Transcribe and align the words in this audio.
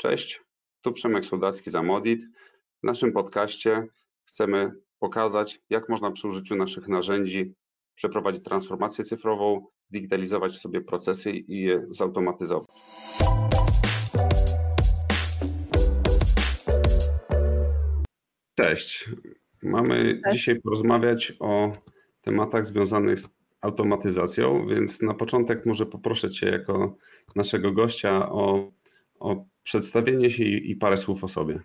Cześć, 0.00 0.40
tu 0.82 0.92
Przemek 0.92 1.24
Soldacki 1.24 1.70
z 1.70 1.74
Amodit. 1.74 2.22
W 2.82 2.86
naszym 2.86 3.12
podcaście 3.12 3.86
chcemy 4.24 4.72
pokazać, 4.98 5.60
jak 5.70 5.88
można 5.88 6.10
przy 6.10 6.28
użyciu 6.28 6.56
naszych 6.56 6.88
narzędzi 6.88 7.54
przeprowadzić 7.94 8.44
transformację 8.44 9.04
cyfrową, 9.04 9.66
zdigitalizować 9.90 10.56
sobie 10.56 10.80
procesy 10.80 11.30
i 11.30 11.62
je 11.62 11.86
zautomatyzować. 11.90 12.66
Cześć. 18.54 19.10
Mamy 19.62 20.20
Cześć. 20.24 20.36
dzisiaj 20.36 20.60
porozmawiać 20.60 21.32
o 21.40 21.72
tematach 22.20 22.66
związanych 22.66 23.20
z 23.20 23.28
automatyzacją, 23.60 24.66
więc 24.66 25.02
na 25.02 25.14
początek 25.14 25.66
może 25.66 25.86
poproszę 25.86 26.30
Cię 26.30 26.46
jako 26.46 26.96
naszego 27.36 27.72
gościa 27.72 28.28
o, 28.30 28.72
o 29.20 29.36
przedstawienie 29.62 30.30
się 30.30 30.44
i, 30.44 30.76
parę 30.76 30.96
słów 30.96 31.24
o 31.24 31.28
sobie. 31.28 31.60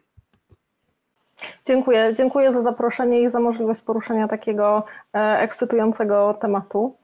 Dziękuję. 1.65 2.13
Dziękuję 2.17 2.53
za 2.53 2.61
zaproszenie 2.61 3.21
i 3.21 3.29
za 3.29 3.39
możliwość 3.39 3.81
poruszenia 3.81 4.27
takiego 4.27 4.83
e, 5.13 5.39
ekscytującego 5.39 6.33
tematu. 6.33 6.97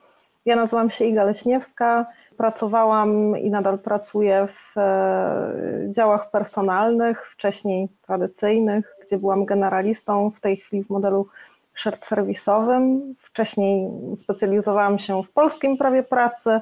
Ja 0.45 0.55
nazywam 0.55 0.90
się 0.90 1.05
Iga 1.05 1.23
Leśniewska. 1.23 2.05
Pracowałam 2.38 3.38
i 3.38 3.49
nadal 3.49 3.80
pracuję 3.80 4.48
w 4.48 4.77
e, 4.77 5.91
działach 5.91 6.31
personalnych, 6.31 7.31
wcześniej 7.31 7.90
tradycyjnych, 8.02 8.95
gdzie 9.05 9.18
byłam 9.18 9.45
generalistą, 9.45 10.31
w 10.31 10.41
tej 10.41 10.57
chwili 10.57 10.84
w 10.84 10.90
modelu 10.90 11.27
shared 11.76 12.04
serwisowym. 12.04 13.16
Wcześniej 13.20 13.90
specjalizowałam 14.16 14.99
się 14.99 15.23
w 15.23 15.29
polskim 15.31 15.77
prawie 15.77 16.04
pracy. 16.04 16.62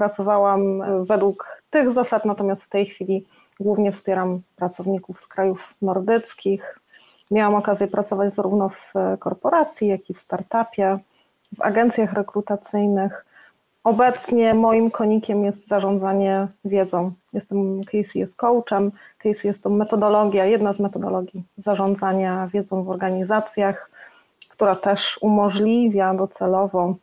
Pracowałam 0.00 0.82
według 1.04 1.62
tych 1.70 1.92
zasad, 1.92 2.24
natomiast 2.24 2.62
w 2.64 2.68
tej 2.68 2.86
chwili 2.86 3.26
głównie 3.60 3.92
wspieram 3.92 4.40
pracowników 4.56 5.20
z 5.20 5.26
krajów 5.26 5.74
nordyckich. 5.82 6.78
Miałam 7.30 7.54
okazję 7.54 7.88
pracować 7.88 8.34
zarówno 8.34 8.68
w 8.68 8.92
korporacji, 9.18 9.88
jak 9.88 10.10
i 10.10 10.14
w 10.14 10.20
startupie, 10.20 10.98
w 11.58 11.62
agencjach 11.62 12.12
rekrutacyjnych. 12.12 13.24
Obecnie 13.84 14.54
moim 14.54 14.90
konikiem 14.90 15.44
jest 15.44 15.68
zarządzanie 15.68 16.46
wiedzą. 16.64 17.12
Jestem 17.32 17.84
KCS 17.84 18.34
coachem. 18.36 18.92
KCS 19.18 19.44
jest 19.44 19.62
to 19.62 19.70
metodologia, 19.70 20.46
jedna 20.46 20.72
z 20.72 20.80
metodologii 20.80 21.44
zarządzania 21.56 22.48
wiedzą 22.52 22.84
w 22.84 22.90
organizacjach, 22.90 23.90
która 24.48 24.76
też 24.76 25.18
umożliwia 25.22 26.14
docelowo 26.14 26.94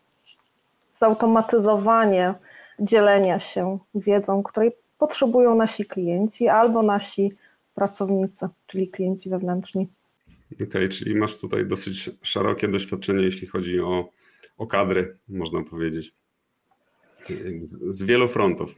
zautomatyzowanie 0.97 2.33
dzielenia 2.79 3.39
się 3.39 3.79
wiedzą, 3.95 4.43
której 4.43 4.71
potrzebują 4.97 5.55
nasi 5.55 5.85
klienci 5.85 6.47
albo 6.47 6.83
nasi 6.83 7.33
pracownicy, 7.75 8.47
czyli 8.67 8.89
klienci 8.89 9.29
wewnętrzni. 9.29 9.87
Okej, 10.53 10.67
okay, 10.67 10.89
czyli 10.89 11.15
masz 11.15 11.37
tutaj 11.37 11.65
dosyć 11.65 12.09
szerokie 12.21 12.67
doświadczenie, 12.67 13.23
jeśli 13.23 13.47
chodzi 13.47 13.79
o, 13.79 14.09
o 14.57 14.67
kadry, 14.67 15.17
można 15.29 15.63
powiedzieć. 15.63 16.13
Z 17.89 18.03
wielu 18.03 18.27
frontów. 18.27 18.69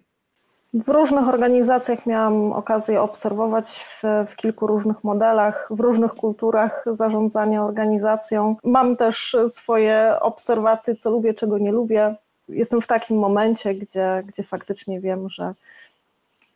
W 0.73 0.89
różnych 0.89 1.27
organizacjach 1.27 2.05
miałam 2.05 2.51
okazję 2.51 3.01
obserwować 3.01 3.79
w, 3.79 4.01
w, 4.31 4.35
kilku 4.35 4.67
różnych 4.67 5.03
modelach, 5.03 5.67
w 5.71 5.79
różnych 5.79 6.11
kulturach 6.11 6.85
zarządzania 6.93 7.65
organizacją. 7.65 8.55
Mam 8.63 8.97
też 8.97 9.35
swoje 9.49 10.15
obserwacje, 10.21 10.95
co 10.95 11.11
lubię, 11.11 11.33
czego 11.33 11.57
nie 11.57 11.71
lubię. 11.71 12.15
Jestem 12.49 12.81
w 12.81 12.87
takim 12.87 13.17
momencie, 13.17 13.75
gdzie, 13.75 14.23
gdzie 14.27 14.43
faktycznie 14.43 14.99
wiem, 14.99 15.29
że 15.29 15.53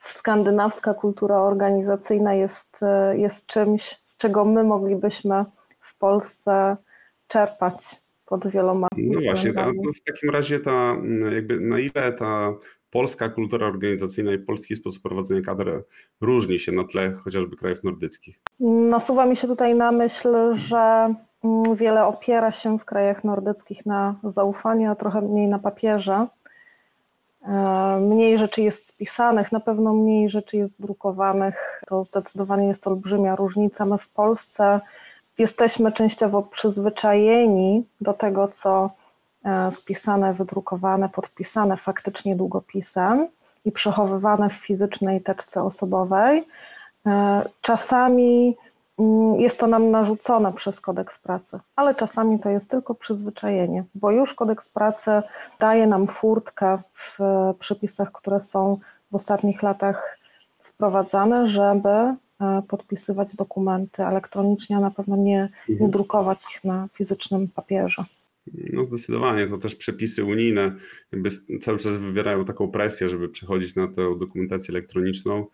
skandynawska 0.01 0.93
kultura 0.93 1.41
organizacyjna 1.41 2.33
jest, 2.33 2.79
jest 3.13 3.45
czymś, 3.45 4.01
z 4.03 4.17
czego 4.17 4.45
my 4.45 4.63
moglibyśmy 4.63 5.45
w 5.79 5.97
Polsce 5.97 6.77
czerpać 7.27 8.01
pod 8.25 8.47
wieloma. 8.47 8.87
No 8.97 9.21
właśnie, 9.21 9.53
ta, 9.53 9.67
w 9.69 10.03
takim 10.05 10.29
razie 10.29 10.59
ta, 10.59 10.95
jakby 11.31 11.59
na 11.59 11.79
ile 11.79 12.13
ta 12.19 12.53
polska 12.91 13.29
kultura 13.29 13.67
organizacyjna 13.67 14.33
i 14.33 14.39
polski 14.39 14.75
sposób 14.75 15.03
prowadzenia 15.03 15.41
kadr 15.41 15.83
różni 16.21 16.59
się 16.59 16.71
na 16.71 16.83
tle 16.83 17.11
chociażby 17.11 17.57
krajów 17.57 17.83
nordyckich? 17.83 18.39
Nasuwa 18.59 19.25
mi 19.25 19.35
się 19.35 19.47
tutaj 19.47 19.75
na 19.75 19.91
myśl, 19.91 20.55
że 20.55 21.13
wiele 21.75 22.05
opiera 22.05 22.51
się 22.51 22.79
w 22.79 22.85
krajach 22.85 23.23
nordyckich 23.23 23.85
na 23.85 24.15
zaufaniu, 24.23 24.91
a 24.91 24.95
trochę 24.95 25.21
mniej 25.21 25.47
na 25.47 25.59
papierze. 25.59 26.27
E, 27.47 27.97
mniej 28.01 28.37
rzeczy 28.37 28.61
jest 28.61 28.89
spisanych, 28.89 29.51
na 29.51 29.59
pewno 29.59 29.93
mniej 29.93 30.29
rzeczy 30.29 30.57
jest 30.57 30.81
drukowanych. 30.81 31.83
To 31.87 32.05
zdecydowanie 32.05 32.67
jest 32.67 32.87
olbrzymia 32.87 33.35
różnica. 33.35 33.85
My 33.85 33.97
w 33.97 34.09
Polsce 34.09 34.81
jesteśmy 35.37 35.91
częściowo 35.91 36.41
przyzwyczajeni 36.41 37.85
do 38.01 38.13
tego, 38.13 38.47
co 38.47 38.89
e, 39.45 39.71
spisane, 39.71 40.33
wydrukowane, 40.33 41.09
podpisane 41.09 41.77
faktycznie 41.77 42.35
długopisem 42.35 43.27
i 43.65 43.71
przechowywane 43.71 44.49
w 44.49 44.53
fizycznej 44.53 45.21
teczce 45.21 45.63
osobowej. 45.63 46.47
E, 47.05 47.43
czasami 47.61 48.57
jest 49.37 49.59
to 49.59 49.67
nam 49.67 49.91
narzucone 49.91 50.53
przez 50.53 50.81
kodeks 50.81 51.19
pracy, 51.19 51.59
ale 51.75 51.95
czasami 51.95 52.39
to 52.39 52.49
jest 52.49 52.69
tylko 52.69 52.95
przyzwyczajenie, 52.95 53.83
bo 53.95 54.11
już 54.11 54.33
kodeks 54.33 54.69
pracy 54.69 55.11
daje 55.59 55.87
nam 55.87 56.07
furtkę 56.07 56.79
w 56.93 57.19
przepisach, 57.59 58.11
które 58.11 58.41
są 58.41 58.79
w 59.11 59.15
ostatnich 59.15 59.63
latach 59.63 60.19
wprowadzane, 60.63 61.49
żeby 61.49 61.89
e, 61.89 62.15
podpisywać 62.67 63.35
dokumenty 63.35 64.03
elektronicznie, 64.03 64.77
a 64.77 64.79
na 64.79 64.91
pewno 64.91 65.15
nie, 65.15 65.49
nie 65.69 65.73
mhm. 65.73 65.91
drukować 65.91 66.39
ich 66.55 66.63
na 66.63 66.87
fizycznym 66.93 67.47
papierze. 67.47 68.05
No 68.73 68.83
zdecydowanie, 68.83 69.47
to 69.47 69.57
też 69.57 69.75
przepisy 69.75 70.23
unijne 70.23 70.75
jakby 71.11 71.29
cały 71.61 71.79
czas 71.79 71.95
wywierają 71.95 72.45
taką 72.45 72.71
presję, 72.71 73.09
żeby 73.09 73.29
przechodzić 73.29 73.75
na 73.75 73.87
tę 73.87 74.19
dokumentację 74.19 74.71
elektroniczną. 74.71 75.45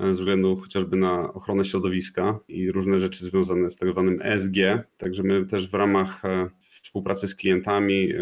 E, 0.00 0.04
ze 0.04 0.20
względu 0.20 0.56
chociażby 0.56 0.96
na 0.96 1.32
ochronę 1.32 1.64
środowiska 1.64 2.38
i 2.48 2.72
różne 2.72 3.00
rzeczy 3.00 3.24
związane 3.24 3.70
z 3.70 3.76
tak 3.76 3.90
zwanym 3.90 4.22
ESG. 4.22 4.56
Także 4.98 5.22
my 5.22 5.46
też 5.46 5.70
w 5.70 5.74
ramach 5.74 6.24
e, 6.24 6.48
współpracy 6.82 7.28
z 7.28 7.34
klientami 7.34 8.12
e, 8.12 8.16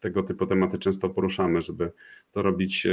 tego 0.00 0.22
typu 0.22 0.46
tematy 0.46 0.78
często 0.78 1.08
poruszamy, 1.10 1.62
żeby 1.62 1.92
to 2.32 2.42
robić 2.42 2.86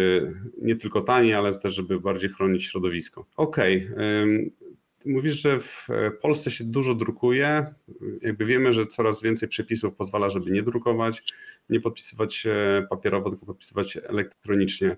nie 0.61 0.75
tylko 0.75 1.01
taniej, 1.01 1.33
ale 1.33 1.59
też, 1.59 1.75
żeby 1.75 1.99
bardziej 1.99 2.29
chronić 2.29 2.63
środowisko. 2.63 3.25
Okej. 3.35 3.89
Okay. 3.91 4.51
Mówisz, 5.05 5.41
że 5.41 5.59
w 5.59 5.87
Polsce 6.21 6.51
się 6.51 6.63
dużo 6.63 6.95
drukuje. 6.95 7.65
Jakby 8.21 8.45
wiemy, 8.45 8.73
że 8.73 8.87
coraz 8.87 9.21
więcej 9.21 9.49
przepisów 9.49 9.95
pozwala, 9.95 10.29
żeby 10.29 10.51
nie 10.51 10.63
drukować, 10.63 11.33
nie 11.69 11.79
podpisywać 11.79 12.47
papierowo, 12.89 13.29
tylko 13.29 13.45
podpisywać 13.45 13.97
elektronicznie. 13.97 14.97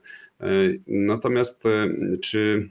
Natomiast 0.88 1.64
czy 2.22 2.70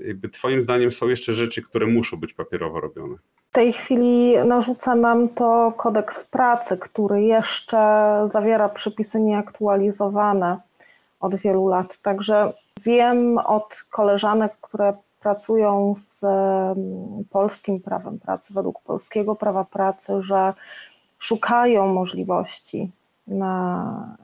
jakby 0.00 0.28
Twoim 0.28 0.62
zdaniem 0.62 0.92
są 0.92 1.08
jeszcze 1.08 1.32
rzeczy, 1.32 1.62
które 1.62 1.86
muszą 1.86 2.16
być 2.16 2.34
papierowo 2.34 2.80
robione? 2.80 3.14
W 3.50 3.52
tej 3.52 3.72
chwili 3.72 4.38
narzuca 4.38 4.94
nam 4.94 5.28
to 5.28 5.72
kodeks 5.76 6.24
pracy, 6.24 6.76
który 6.76 7.22
jeszcze 7.22 7.78
zawiera 8.26 8.68
przepisy 8.68 9.20
nieaktualizowane 9.20 10.60
od 11.20 11.34
wielu 11.34 11.68
lat. 11.68 11.98
Także 12.02 12.52
wiem 12.84 13.38
od 13.38 13.84
koleżanek, 13.90 14.52
które 14.60 14.94
pracują 15.20 15.94
z 15.96 16.20
polskim 17.30 17.80
prawem 17.80 18.18
pracy, 18.18 18.54
według 18.54 18.80
polskiego 18.80 19.36
prawa 19.36 19.64
pracy, 19.64 20.22
że 20.22 20.54
szukają 21.18 21.86
możliwości 21.86 22.90
na 23.26 24.16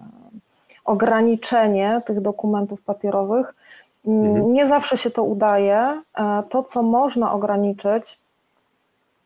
ograniczenie 0.84 2.02
tych 2.06 2.20
dokumentów 2.20 2.82
papierowych, 2.82 3.54
Mhm. 4.06 4.52
Nie 4.52 4.68
zawsze 4.68 4.96
się 4.96 5.10
to 5.10 5.22
udaje. 5.22 6.02
E, 6.18 6.42
to, 6.50 6.62
co 6.62 6.82
można 6.82 7.32
ograniczyć, 7.32 8.18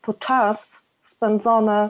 to 0.01 0.13
czas 0.13 0.67
spędzony 1.03 1.89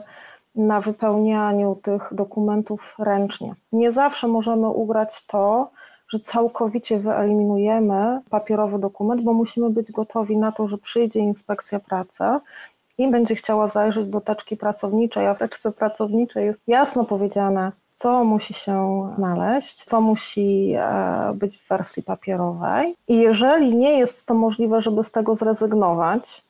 na 0.54 0.80
wypełnianiu 0.80 1.78
tych 1.82 2.08
dokumentów 2.12 2.94
ręcznie. 2.98 3.54
Nie 3.72 3.92
zawsze 3.92 4.28
możemy 4.28 4.68
ugrać 4.68 5.26
to, 5.26 5.70
że 6.08 6.20
całkowicie 6.20 6.98
wyeliminujemy 6.98 8.20
papierowy 8.30 8.78
dokument, 8.78 9.22
bo 9.22 9.32
musimy 9.32 9.70
być 9.70 9.92
gotowi 9.92 10.36
na 10.36 10.52
to, 10.52 10.68
że 10.68 10.78
przyjdzie 10.78 11.20
inspekcja 11.20 11.80
pracy 11.80 12.24
i 12.98 13.08
będzie 13.08 13.34
chciała 13.34 13.68
zajrzeć 13.68 14.06
do 14.06 14.20
teczki 14.20 14.56
pracowniczej, 14.56 15.26
a 15.26 15.34
w 15.34 15.38
teczce 15.38 15.72
pracowniczej 15.72 16.46
jest 16.46 16.60
jasno 16.66 17.04
powiedziane, 17.04 17.72
co 18.00 18.24
musi 18.24 18.54
się 18.54 19.08
znaleźć, 19.16 19.84
co 19.84 20.00
musi 20.00 20.72
e, 20.76 21.32
być 21.34 21.58
w 21.58 21.68
wersji 21.68 22.02
papierowej. 22.02 22.96
I 23.08 23.16
jeżeli 23.18 23.76
nie 23.76 23.98
jest 23.98 24.26
to 24.26 24.34
możliwe, 24.34 24.82
żeby 24.82 25.04
z 25.04 25.10
tego 25.12 25.36
zrezygnować, 25.36 26.44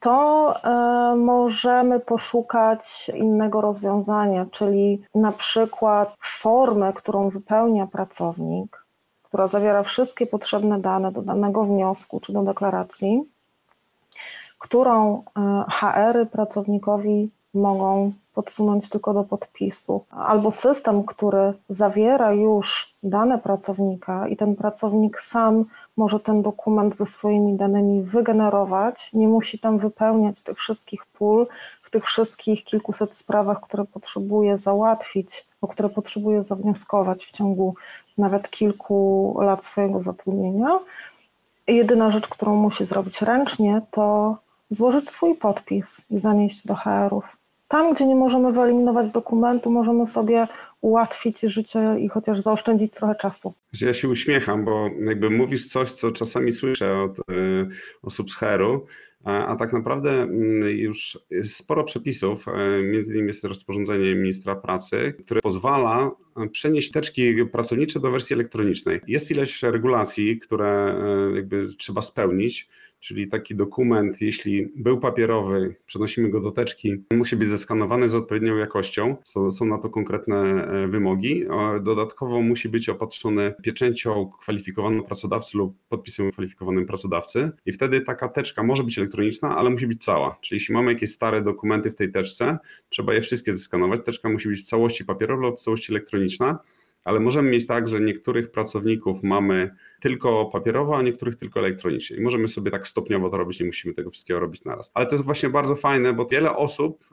to 0.00 0.54
e, 0.64 1.16
możemy 1.16 2.00
poszukać 2.00 3.10
innego 3.14 3.60
rozwiązania, 3.60 4.46
czyli 4.50 5.02
na 5.14 5.32
przykład 5.32 6.14
formę, 6.20 6.92
którą 6.92 7.30
wypełnia 7.30 7.86
pracownik, 7.86 8.84
która 9.22 9.48
zawiera 9.48 9.82
wszystkie 9.82 10.26
potrzebne 10.26 10.78
dane 10.80 11.12
do 11.12 11.22
danego 11.22 11.64
wniosku 11.64 12.20
czy 12.20 12.32
do 12.32 12.42
deklaracji, 12.42 13.22
którą 14.58 15.22
e, 15.36 15.64
HR-y 15.70 16.26
pracownikowi 16.26 17.30
mogą 17.54 18.12
podsunąć 18.34 18.88
tylko 18.88 19.14
do 19.14 19.24
podpisu, 19.24 20.04
albo 20.10 20.50
system, 20.50 21.04
który 21.04 21.52
zawiera 21.68 22.32
już 22.32 22.94
dane 23.02 23.38
pracownika 23.38 24.28
i 24.28 24.36
ten 24.36 24.56
pracownik 24.56 25.20
sam 25.20 25.64
może 25.96 26.20
ten 26.20 26.42
dokument 26.42 26.96
ze 26.96 27.06
swoimi 27.06 27.56
danymi 27.56 28.02
wygenerować, 28.02 29.10
nie 29.12 29.28
musi 29.28 29.58
tam 29.58 29.78
wypełniać 29.78 30.40
tych 30.40 30.58
wszystkich 30.58 31.06
pól, 31.06 31.46
w 31.82 31.90
tych 31.90 32.04
wszystkich 32.04 32.64
kilkuset 32.64 33.14
sprawach, 33.14 33.60
które 33.60 33.84
potrzebuje 33.84 34.58
załatwić, 34.58 35.46
o 35.60 35.68
które 35.68 35.88
potrzebuje 35.88 36.44
zawnioskować 36.44 37.26
w 37.26 37.32
ciągu 37.32 37.74
nawet 38.18 38.50
kilku 38.50 39.36
lat 39.40 39.64
swojego 39.64 40.02
zatrudnienia. 40.02 40.78
Jedyna 41.66 42.10
rzecz, 42.10 42.28
którą 42.28 42.56
musi 42.56 42.84
zrobić 42.84 43.22
ręcznie, 43.22 43.82
to 43.90 44.36
złożyć 44.70 45.10
swój 45.10 45.34
podpis 45.34 46.00
i 46.10 46.18
zanieść 46.18 46.66
do 46.66 46.74
HR-ów. 46.74 47.41
Tam, 47.72 47.94
gdzie 47.94 48.06
nie 48.06 48.14
możemy 48.14 48.52
wyeliminować 48.52 49.10
dokumentu, 49.10 49.70
możemy 49.70 50.06
sobie 50.06 50.48
ułatwić 50.80 51.40
życie 51.40 51.96
i 52.00 52.08
chociaż 52.08 52.40
zaoszczędzić 52.40 52.92
trochę 52.92 53.14
czasu. 53.14 53.54
Ja 53.80 53.94
się 53.94 54.08
uśmiecham, 54.08 54.64
bo 54.64 54.90
jakby 55.06 55.30
mówisz 55.30 55.68
coś, 55.68 55.92
co 55.92 56.10
czasami 56.10 56.52
słyszę 56.52 56.98
od 56.98 57.18
y, 57.18 57.22
osób 58.02 58.30
z 58.30 58.34
HR-u, 58.34 58.86
a, 59.24 59.46
a, 59.46 59.56
tak 59.56 59.72
naprawdę 59.72 60.10
mm, 60.10 60.68
już 60.68 61.18
sporo 61.44 61.84
przepisów, 61.84 62.48
e, 62.48 62.82
między 62.82 63.12
innymi 63.12 63.28
jest 63.28 63.44
rozporządzenie 63.44 64.14
ministra 64.14 64.56
pracy, 64.56 65.14
które 65.24 65.40
pozwala 65.40 66.10
przenieść 66.52 66.90
teczki 66.90 67.46
pracownicze 67.52 68.00
do 68.00 68.10
wersji 68.10 68.34
elektronicznej. 68.34 69.00
Jest 69.06 69.30
ileś 69.30 69.62
regulacji, 69.62 70.38
które 70.38 70.94
jakby 71.34 71.68
trzeba 71.78 72.02
spełnić, 72.02 72.68
czyli 73.02 73.28
taki 73.28 73.54
dokument, 73.54 74.20
jeśli 74.20 74.72
był 74.76 75.00
papierowy, 75.00 75.74
przenosimy 75.86 76.28
go 76.28 76.40
do 76.40 76.50
teczki, 76.50 76.96
musi 77.12 77.36
być 77.36 77.48
zeskanowany 77.48 78.08
z 78.08 78.14
odpowiednią 78.14 78.56
jakością, 78.56 79.16
są, 79.24 79.52
są 79.52 79.64
na 79.64 79.78
to 79.78 79.90
konkretne 79.90 80.66
e, 80.66 80.88
wymogi. 80.88 81.44
Dodatkowo 81.82 82.42
musi 82.42 82.68
być 82.68 82.88
opatrzony 82.88 83.54
pieczęcią 83.62 84.30
kwalifikowaną 84.40 85.02
pracodawcy 85.02 85.58
lub 85.58 85.76
podpisem 85.88 86.32
kwalifikowanym 86.32 86.86
pracodawcy 86.86 87.50
i 87.66 87.72
wtedy 87.72 88.00
taka 88.00 88.28
teczka 88.28 88.62
może 88.62 88.84
być 88.84 88.98
elektroniczna, 88.98 89.56
ale 89.56 89.70
musi 89.70 89.86
być 89.86 90.04
cała. 90.04 90.38
Czyli 90.40 90.56
jeśli 90.56 90.74
mamy 90.74 90.92
jakieś 90.92 91.10
stare 91.10 91.42
dokumenty 91.42 91.90
w 91.90 91.96
tej 91.96 92.12
teczce, 92.12 92.58
trzeba 92.88 93.14
je 93.14 93.20
wszystkie 93.20 93.54
zeskanować. 93.54 94.00
Teczka 94.04 94.28
musi 94.28 94.48
być 94.48 94.60
w 94.60 94.66
całości 94.66 95.04
papierowa 95.04 95.42
lub 95.42 95.58
w 95.58 95.62
całości 95.62 95.92
elektroniczna 95.92 96.58
ale 97.04 97.20
możemy 97.20 97.50
mieć 97.50 97.66
tak, 97.66 97.88
że 97.88 98.00
niektórych 98.00 98.50
pracowników 98.50 99.22
mamy 99.22 99.70
tylko 100.00 100.46
papierowo, 100.46 100.96
a 100.96 101.02
niektórych 101.02 101.36
tylko 101.36 101.60
elektronicznie. 101.60 102.16
I 102.16 102.20
możemy 102.20 102.48
sobie 102.48 102.70
tak 102.70 102.88
stopniowo 102.88 103.30
to 103.30 103.36
robić, 103.36 103.60
nie 103.60 103.66
musimy 103.66 103.94
tego 103.94 104.10
wszystkiego 104.10 104.40
robić 104.40 104.64
naraz. 104.64 104.90
Ale 104.94 105.06
to 105.06 105.14
jest 105.14 105.24
właśnie 105.24 105.48
bardzo 105.48 105.76
fajne, 105.76 106.12
bo 106.12 106.26
wiele 106.26 106.56
osób 106.56 107.04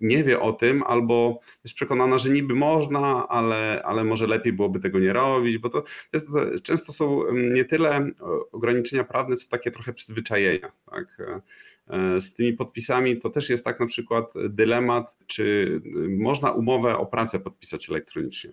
nie 0.00 0.24
wie 0.24 0.40
o 0.40 0.52
tym, 0.52 0.82
albo 0.82 1.40
jest 1.64 1.74
przekonana, 1.74 2.18
że 2.18 2.30
niby 2.30 2.54
można, 2.54 3.28
ale, 3.28 3.82
ale 3.84 4.04
może 4.04 4.26
lepiej 4.26 4.52
byłoby 4.52 4.80
tego 4.80 4.98
nie 4.98 5.12
robić, 5.12 5.58
bo 5.58 5.70
to 5.70 5.84
jest, 6.12 6.28
często 6.62 6.92
są 6.92 7.32
nie 7.32 7.64
tyle 7.64 8.10
ograniczenia 8.52 9.04
prawne, 9.04 9.36
co 9.36 9.48
takie 9.48 9.70
trochę 9.70 9.92
przyzwyczajenia. 9.92 10.72
Tak? 10.90 11.16
E, 11.88 12.20
z 12.20 12.34
tymi 12.34 12.52
podpisami 12.52 13.18
to 13.18 13.30
też 13.30 13.50
jest 13.50 13.64
tak 13.64 13.80
na 13.80 13.86
przykład 13.86 14.32
dylemat, 14.48 15.14
czy 15.26 15.80
można 16.18 16.52
umowę 16.52 16.98
o 16.98 17.06
pracę 17.06 17.40
podpisać 17.40 17.90
elektronicznie 17.90 18.52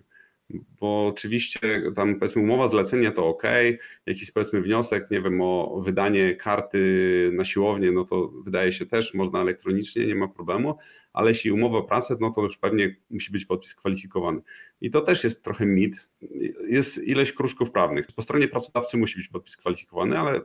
bo 0.80 1.06
oczywiście 1.06 1.92
tam 1.96 2.18
powiedzmy 2.18 2.42
umowa 2.42 2.68
zlecenia 2.68 3.12
to 3.12 3.28
ok, 3.28 3.42
jakiś 4.06 4.30
powiedzmy 4.30 4.60
wniosek, 4.62 5.10
nie 5.10 5.22
wiem, 5.22 5.40
o 5.40 5.82
wydanie 5.84 6.36
karty 6.36 7.30
na 7.32 7.44
siłownię, 7.44 7.92
no 7.92 8.04
to 8.04 8.28
wydaje 8.28 8.72
się 8.72 8.86
też 8.86 9.14
można 9.14 9.40
elektronicznie, 9.40 10.06
nie 10.06 10.14
ma 10.14 10.28
problemu, 10.28 10.78
ale 11.12 11.30
jeśli 11.30 11.52
umowa 11.52 11.78
o 11.78 11.82
pracę, 11.82 12.16
no 12.20 12.30
to 12.30 12.42
już 12.42 12.56
pewnie 12.56 12.96
musi 13.10 13.32
być 13.32 13.46
podpis 13.46 13.74
kwalifikowany. 13.74 14.40
I 14.80 14.90
to 14.90 15.00
też 15.00 15.24
jest 15.24 15.42
trochę 15.42 15.66
mit. 15.66 16.08
Jest 16.68 16.98
ileś 17.04 17.32
kruszków 17.32 17.70
prawnych. 17.70 18.06
Po 18.16 18.22
stronie 18.22 18.48
pracodawcy 18.48 18.96
musi 18.96 19.18
być 19.18 19.28
podpis 19.28 19.56
kwalifikowany, 19.56 20.18
ale 20.18 20.40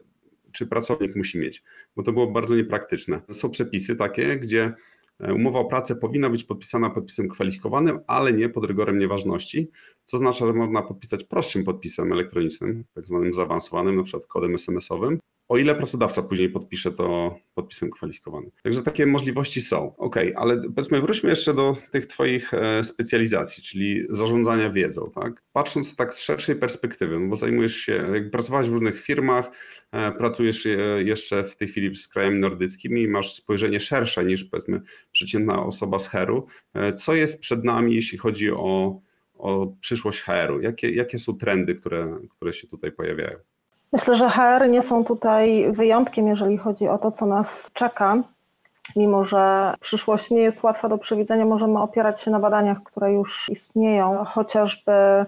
czy 0.52 0.68
pracownik 0.68 1.16
musi 1.16 1.38
mieć, 1.38 1.63
bo 1.96 2.04
to 2.04 2.13
było 2.13 2.28
bardzo 2.28 2.56
niepraktyczne. 2.56 3.22
Są 3.31 3.50
przepisy 3.50 3.96
takie, 3.96 4.38
gdzie 4.38 4.74
umowa 5.20 5.60
o 5.60 5.66
pracę 5.66 5.96
powinna 5.96 6.30
być 6.30 6.44
podpisana 6.44 6.90
podpisem 6.90 7.30
kwalifikowanym, 7.30 8.00
ale 8.08 8.34
nie 8.34 8.50
pod 8.50 8.66
rygorem 8.66 9.00
nieważności, 9.00 9.72
co 10.06 10.18
oznacza, 10.18 10.48
że 10.48 10.54
można 10.54 10.82
podpisać 10.82 11.24
prostszym 11.24 11.64
podpisem 11.64 12.14
elektronicznym, 12.14 12.84
tak 12.94 13.06
zwanym 13.06 13.34
zaawansowanym, 13.34 13.96
na 13.96 14.04
przykład 14.04 14.26
kodem 14.26 14.56
SMS-owym, 14.56 15.20
o 15.47 15.57
ile 15.57 15.75
pracodawca 15.75 16.24
później 16.24 16.50
podpisze 16.50 16.92
to 16.92 17.36
podpisem 17.53 17.89
kwalifikowanym. 17.92 18.51
Także 18.63 18.81
takie 18.81 19.06
możliwości 19.06 19.62
są. 19.62 19.95
Ok, 19.97 20.15
ale 20.36 20.62
powiedzmy, 20.75 21.01
wróćmy 21.01 21.30
jeszcze 21.30 21.53
do 21.53 21.77
tych 21.92 22.06
Twoich 22.06 22.53
e, 22.53 22.83
specjalizacji, 22.83 23.63
czyli 23.63 24.07
zarządzania 24.09 24.69
wiedzą. 24.69 25.12
Tak? 25.15 25.44
Patrząc 25.53 25.95
tak 25.95 26.13
z 26.13 26.19
szerszej 26.19 26.56
perspektywy, 26.56 27.19
no 27.19 27.27
bo 27.27 27.36
zajmujesz 27.36 27.75
się, 27.75 28.09
jak 28.13 28.31
pracowałeś 28.31 28.69
w 28.69 28.74
różnych 28.74 29.01
firmach, 29.01 29.51
e, 29.92 30.12
pracujesz 30.12 30.68
jeszcze 30.97 31.44
w 31.44 31.56
tej 31.56 31.68
chwili 31.68 31.95
z 31.95 32.07
krajami 32.07 32.39
nordyckimi 32.39 33.01
i 33.01 33.07
masz 33.07 33.33
spojrzenie 33.33 33.80
szersze 33.80 34.25
niż 34.25 34.44
powiedzmy 34.44 34.81
przeciętna 35.12 35.65
osoba 35.65 36.00
z 36.00 36.07
HR-u. 36.07 36.47
E, 36.74 36.94
co 36.94 37.13
jest 37.13 37.39
przed 37.39 37.63
nami, 37.63 37.95
jeśli 37.95 38.18
chodzi 38.18 38.51
o, 38.51 39.00
o 39.33 39.68
przyszłość 39.80 40.21
HR-u? 40.21 40.62
Jakie, 40.62 40.89
jakie 40.89 41.19
są 41.19 41.38
trendy, 41.38 41.75
które, 41.75 42.19
które 42.30 42.53
się 42.53 42.68
tutaj 42.68 42.92
pojawiają? 42.92 43.38
Myślę, 43.95 44.15
że 44.15 44.30
HR 44.30 44.69
nie 44.69 44.81
są 44.81 45.06
tutaj 45.06 45.71
wyjątkiem, 45.71 46.27
jeżeli 46.27 46.57
chodzi 46.57 46.88
o 46.88 46.97
to, 46.97 47.12
co 47.12 47.25
nas 47.25 47.71
czeka. 47.74 48.18
Mimo, 48.95 49.25
że 49.25 49.74
przyszłość 49.80 50.31
nie 50.31 50.42
jest 50.42 50.63
łatwa 50.63 50.89
do 50.89 50.97
przewidzenia, 50.97 51.45
możemy 51.45 51.81
opierać 51.81 52.21
się 52.21 52.31
na 52.31 52.39
badaniach, 52.39 52.83
które 52.83 53.13
już 53.13 53.50
istnieją, 53.50 54.25
chociażby 54.25 54.92
e, 54.92 55.25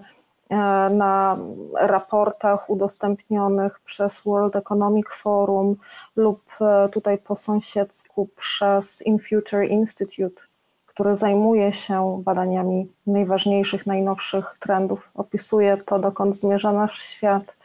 na 0.90 1.38
raportach 1.74 2.70
udostępnionych 2.70 3.80
przez 3.80 4.20
World 4.20 4.56
Economic 4.56 5.06
Forum 5.14 5.76
lub 6.16 6.42
e, 6.60 6.88
tutaj 6.88 7.18
po 7.18 7.36
sąsiedzku 7.36 8.28
przez 8.36 9.02
InFuture 9.02 9.64
Institute, 9.68 10.42
który 10.86 11.16
zajmuje 11.16 11.72
się 11.72 12.22
badaniami 12.24 12.92
najważniejszych, 13.06 13.86
najnowszych 13.86 14.56
trendów, 14.60 15.10
opisuje 15.14 15.76
to, 15.76 15.98
dokąd 15.98 16.36
zmierza 16.36 16.72
nasz 16.72 17.02
świat 17.02 17.57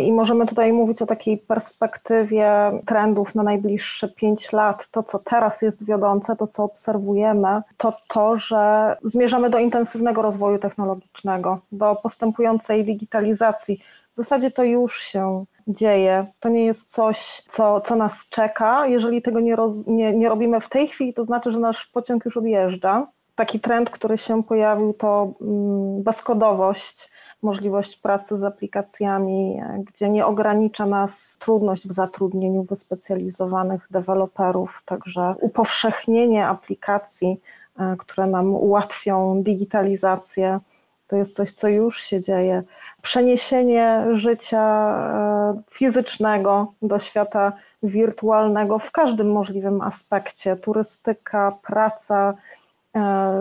I 0.00 0.12
możemy 0.12 0.46
tutaj 0.46 0.72
mówić 0.72 1.02
o 1.02 1.06
takiej 1.06 1.38
perspektywie 1.38 2.72
trendów 2.86 3.34
na 3.34 3.42
najbliższe 3.42 4.08
5 4.08 4.52
lat. 4.52 4.88
To, 4.90 5.02
co 5.02 5.18
teraz 5.18 5.62
jest 5.62 5.84
wiodące, 5.84 6.36
to, 6.36 6.46
co 6.46 6.64
obserwujemy, 6.64 7.62
to 7.76 7.96
to, 8.08 8.38
że 8.38 8.96
zmierzamy 9.04 9.50
do 9.50 9.58
intensywnego 9.58 10.22
rozwoju 10.22 10.58
technologicznego, 10.58 11.58
do 11.72 11.96
postępującej 12.02 12.84
digitalizacji. 12.84 13.80
W 14.14 14.16
zasadzie 14.16 14.50
to 14.50 14.64
już 14.64 15.00
się 15.00 15.44
dzieje. 15.68 16.26
To 16.40 16.48
nie 16.48 16.64
jest 16.64 16.92
coś, 16.92 17.42
co, 17.48 17.80
co 17.80 17.96
nas 17.96 18.28
czeka. 18.28 18.86
Jeżeli 18.86 19.22
tego 19.22 19.40
nie, 19.40 19.56
roz, 19.56 19.86
nie, 19.86 20.12
nie 20.12 20.28
robimy 20.28 20.60
w 20.60 20.68
tej 20.68 20.88
chwili, 20.88 21.14
to 21.14 21.24
znaczy, 21.24 21.52
że 21.52 21.58
nasz 21.58 21.86
pociąg 21.86 22.24
już 22.24 22.36
odjeżdża. 22.36 23.06
Taki 23.40 23.60
trend, 23.60 23.90
który 23.90 24.18
się 24.18 24.42
pojawił, 24.42 24.92
to 24.94 25.32
mm, 25.40 26.02
bezkodowość 26.02 27.10
możliwość 27.42 27.96
pracy 27.96 28.38
z 28.38 28.42
aplikacjami, 28.42 29.62
gdzie 29.78 30.10
nie 30.10 30.26
ogranicza 30.26 30.86
nas 30.86 31.36
trudność 31.38 31.88
w 31.88 31.92
zatrudnieniu 31.92 32.62
wyspecjalizowanych 32.62 33.86
deweloperów, 33.90 34.82
także 34.86 35.34
upowszechnienie 35.40 36.46
aplikacji, 36.46 37.40
e, 37.78 37.96
które 37.98 38.26
nam 38.26 38.54
ułatwią 38.54 39.42
digitalizację. 39.42 40.60
To 41.06 41.16
jest 41.16 41.36
coś, 41.36 41.52
co 41.52 41.68
już 41.68 42.02
się 42.02 42.20
dzieje. 42.20 42.62
Przeniesienie 43.02 44.06
życia 44.12 44.62
e, 44.62 45.62
fizycznego 45.70 46.72
do 46.82 46.98
świata 46.98 47.52
wirtualnego 47.82 48.78
w 48.78 48.90
każdym 48.90 49.32
możliwym 49.32 49.80
aspekcie 49.80 50.56
turystyka, 50.56 51.58
praca, 51.62 52.34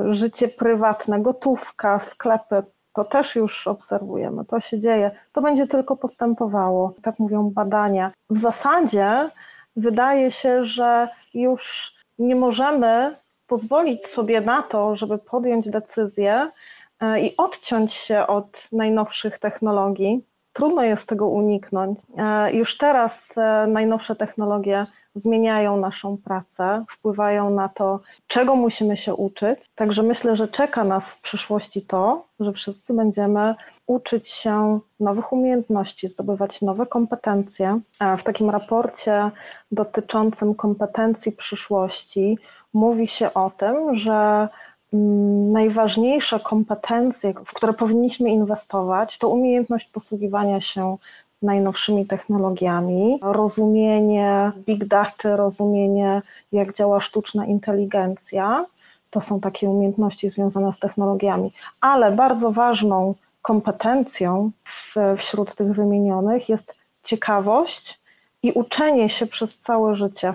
życie 0.10 0.48
prywatne, 0.48 1.20
gotówka, 1.20 2.00
sklepy 2.00 2.64
to 2.94 3.06
też 3.06 3.36
już 3.36 3.68
obserwujemy, 3.68 4.46
to 4.46 4.60
się 4.60 4.80
dzieje, 4.80 5.12
to 5.32 5.42
będzie 5.42 5.68
tylko 5.68 5.96
postępowało, 5.96 6.94
tak 7.02 7.20
mówią 7.20 7.50
badania. 7.50 8.12
W 8.30 8.38
zasadzie 8.38 9.30
wydaje 9.76 10.32
się, 10.32 10.66
że 10.66 11.08
już 11.34 11.94
nie 12.20 12.36
możemy 12.36 13.16
pozwolić 13.48 14.06
sobie 14.06 14.42
na 14.42 14.62
to, 14.62 14.96
żeby 14.96 15.18
podjąć 15.18 15.70
decyzję 15.70 16.52
e, 17.00 17.22
i 17.22 17.38
odciąć 17.38 17.94
się 17.94 18.28
od 18.28 18.68
najnowszych 18.72 19.40
technologii. 19.40 20.26
Trudno 20.54 20.84
jest 20.84 21.08
tego 21.08 21.28
uniknąć. 21.28 22.00
E, 22.18 22.54
już 22.54 22.78
teraz 22.78 23.38
e, 23.38 23.68
najnowsze 23.68 24.16
technologie 24.16 24.86
zmieniają 25.20 25.78
naszą 25.78 26.18
pracę, 26.18 26.86
wpływają 26.90 27.50
na 27.50 27.70
to, 27.70 28.00
czego 28.28 28.56
musimy 28.56 28.98
się 28.98 29.16
uczyć. 29.16 29.60
Także 29.76 30.04
myślę, 30.04 30.36
że 30.36 30.48
czeka 30.48 30.84
nas 30.84 31.10
w 31.10 31.22
przyszłości 31.22 31.82
to, 31.82 32.26
że 32.40 32.54
wszyscy 32.54 32.94
będziemy 32.94 33.56
uczyć 33.88 34.28
się 34.28 34.80
nowych 35.00 35.34
umiejętności, 35.34 36.08
zdobywać 36.08 36.62
nowe 36.62 36.86
kompetencje. 36.86 37.80
W 38.20 38.24
takim 38.24 38.50
raporcie 38.50 39.32
dotyczącym 39.72 40.56
kompetencji 40.56 41.32
przyszłości 41.32 42.38
mówi 42.74 43.08
się 43.08 43.34
o 43.34 43.52
tym, 43.58 43.96
że 43.96 44.48
mm, 44.94 45.52
najważniejsze 45.52 46.40
kompetencje, 46.40 47.34
w 47.46 47.54
które 47.54 47.74
powinniśmy 47.74 48.30
inwestować, 48.30 49.18
to 49.18 49.30
umiejętność 49.30 49.88
posługiwania 49.88 50.62
się 50.62 50.98
najnowszymi 51.42 52.06
technologiami, 52.06 53.20
rozumienie 53.22 54.52
big 54.66 54.86
data, 54.86 55.36
rozumienie 55.36 56.22
jak 56.52 56.74
działa 56.74 57.00
sztuczna 57.00 57.46
inteligencja. 57.46 58.66
To 59.10 59.22
są 59.22 59.40
takie 59.40 59.70
umiejętności 59.70 60.30
związane 60.30 60.74
z 60.74 60.80
technologiami, 60.80 61.54
ale 61.82 62.12
bardzo 62.12 62.52
ważną 62.52 63.16
kompetencją 63.42 64.52
w, 64.64 64.96
wśród 65.18 65.56
tych 65.56 65.74
wymienionych 65.74 66.50
jest 66.50 66.76
ciekawość 67.04 68.00
i 68.44 68.52
uczenie 68.52 69.10
się 69.10 69.26
przez 69.26 69.60
całe 69.60 69.96
życie. 69.96 70.34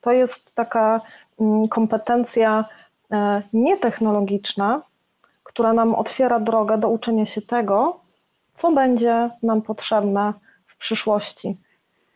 To 0.00 0.12
jest 0.12 0.54
taka 0.54 1.00
mm, 1.40 1.68
kompetencja 1.68 2.64
e, 3.12 3.42
nietechnologiczna, 3.52 4.82
która 5.42 5.72
nam 5.72 5.94
otwiera 5.94 6.40
drogę 6.40 6.78
do 6.78 6.88
uczenia 6.88 7.26
się 7.26 7.42
tego, 7.42 8.03
co 8.54 8.72
będzie 8.72 9.30
nam 9.42 9.62
potrzebne 9.62 10.34
w 10.66 10.76
przyszłości. 10.76 11.56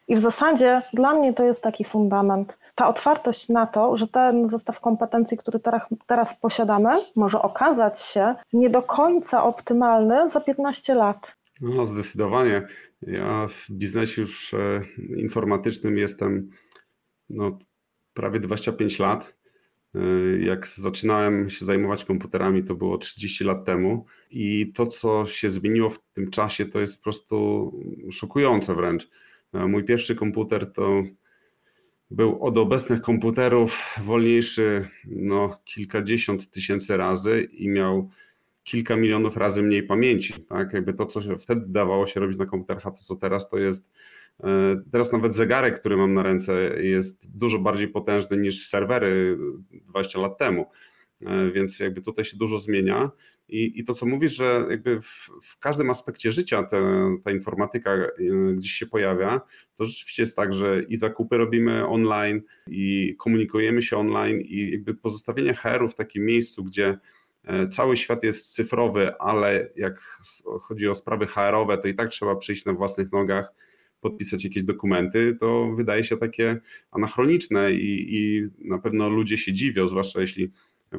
I 0.09 0.17
w 0.17 0.21
zasadzie 0.21 0.83
dla 0.93 1.15
mnie 1.15 1.35
to 1.35 1.45
jest 1.45 1.63
taki 1.63 1.85
fundament. 1.85 2.59
Ta 2.75 2.89
otwartość 2.89 3.49
na 3.49 3.67
to, 3.67 3.97
że 3.97 4.09
ten 4.09 4.49
zestaw 4.49 4.81
kompetencji, 4.81 5.39
który 5.39 5.61
teraz, 5.61 5.83
teraz 6.07 6.35
posiadamy, 6.41 6.91
może 7.17 7.43
okazać 7.43 8.03
się 8.03 8.35
nie 8.53 8.71
do 8.71 8.83
końca 8.83 9.45
optymalny 9.45 10.31
za 10.31 10.41
15 10.41 10.95
lat. 10.95 11.37
No, 11.61 11.87
zdecydowanie. 11.87 12.67
Ja 13.03 13.47
w 13.49 13.71
biznesie 13.71 14.23
już 14.23 14.55
e, 14.55 14.83
informatycznym 15.17 15.99
jestem 15.99 16.51
no, 17.31 17.59
prawie 18.15 18.41
25 18.41 18.99
lat. 18.99 19.38
Y, 19.99 20.41
jak 20.45 20.69
zaczynałem 20.69 21.51
się 21.51 21.65
zajmować 21.65 22.05
komputerami, 22.05 22.65
to 22.65 22.75
było 22.75 22.99
30 22.99 23.45
lat 23.45 23.65
temu, 23.65 24.07
i 24.31 24.73
to, 24.75 24.87
co 24.87 25.27
się 25.27 25.51
zmieniło 25.51 25.91
w 25.91 25.99
tym 25.99 26.31
czasie, 26.31 26.67
to 26.67 26.81
jest 26.81 26.97
po 26.97 27.03
prostu 27.03 27.73
szokujące 28.13 28.75
wręcz. 28.75 29.09
Y, 29.55 29.59
mój 29.59 29.85
pierwszy 29.85 30.15
komputer 30.15 30.73
to 30.73 31.03
był 32.11 32.45
od 32.45 32.59
obecnych 32.59 33.01
komputerów 33.01 33.79
wolniejszy 34.03 34.89
no, 35.05 35.61
kilkadziesiąt 35.65 36.51
tysięcy 36.51 36.97
razy 36.97 37.49
i 37.53 37.69
miał 37.69 38.11
kilka 38.65 38.97
milionów 38.97 39.37
razy 39.37 39.63
mniej 39.63 39.83
pamięci. 39.83 40.35
Tak? 40.49 40.73
Jakby 40.73 40.95
to, 40.95 41.07
co 41.07 41.21
wtedy 41.39 41.63
dawało 41.67 42.07
się 42.07 42.21
robić 42.21 42.39
na 42.39 42.47
komputerach, 42.47 42.87
a 42.87 42.91
to 42.91 42.97
co 42.97 43.17
teraz, 43.17 43.49
to 43.49 43.59
jest 43.59 43.89
E, 43.89 44.18
teraz 44.93 45.13
nawet 45.13 45.35
zegarek, 45.35 45.81
który 45.81 45.97
mam 45.97 46.15
na 46.15 46.23
ręce, 46.23 46.83
jest 46.83 47.27
dużo 47.27 47.59
bardziej 47.59 47.89
potężny 47.89 48.37
niż 48.37 48.69
serwery 48.69 49.39
20 49.71 50.21
lat 50.21 50.39
temu. 50.39 50.67
E, 51.27 51.51
więc 51.51 51.79
jakby 51.81 52.03
tutaj 52.03 52.25
się 52.25 52.37
dużo 52.37 52.59
zmienia. 52.59 53.11
I, 53.49 53.81
i 53.81 53.85
to, 53.85 53.95
co 53.95 54.07
mówisz, 54.07 54.37
że 54.37 54.67
jakby 54.71 55.01
w, 55.01 55.31
w 55.43 55.59
każdym 55.59 55.91
aspekcie 55.91 56.33
życia 56.33 56.63
te, 56.63 56.81
ta 57.25 57.31
informatyka 57.31 57.91
e, 57.91 58.11
gdzieś 58.55 58.73
się 58.73 58.87
pojawia, 58.87 59.41
to 59.77 59.85
rzeczywiście 59.85 60.23
jest 60.23 60.37
tak, 60.37 60.53
że 60.53 60.83
i 60.83 60.97
zakupy 60.97 61.37
robimy 61.37 61.87
online, 61.87 62.43
i 62.67 63.17
komunikujemy 63.19 63.83
się 63.83 63.97
online, 63.97 64.41
i 64.41 64.71
jakby 64.71 64.95
pozostawienie 64.95 65.55
HR-u 65.55 65.89
w 65.89 65.95
takim 65.95 66.25
miejscu, 66.25 66.65
gdzie 66.65 66.99
cały 67.71 67.97
świat 67.97 68.23
jest 68.23 68.55
cyfrowy, 68.55 69.19
ale 69.19 69.71
jak 69.77 70.21
chodzi 70.61 70.89
o 70.89 70.95
sprawy 70.95 71.27
HR-owe, 71.27 71.79
to 71.79 71.89
i 71.89 71.95
tak 71.95 72.09
trzeba 72.09 72.37
przyjść 72.37 72.65
na 72.65 72.73
własnych 72.73 73.13
nogach 73.13 73.53
podpisać 74.01 74.45
jakieś 74.45 74.63
dokumenty, 74.63 75.37
to 75.41 75.73
wydaje 75.77 76.05
się 76.05 76.17
takie 76.17 76.61
anachroniczne 76.91 77.73
i, 77.73 78.17
i 78.17 78.49
na 78.69 78.79
pewno 78.79 79.09
ludzie 79.09 79.39
się 79.39 79.53
dziwią, 79.53 79.89
zwłaszcza 79.89 80.21
jeśli 80.21 80.51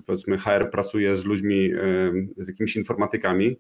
powiedzmy 0.06 0.38
HR 0.38 0.70
pracuje 0.72 1.18
z 1.18 1.26
ludźmi, 1.26 1.72
z 2.38 2.48
jakimiś 2.48 2.76
informatykami. 2.76 3.58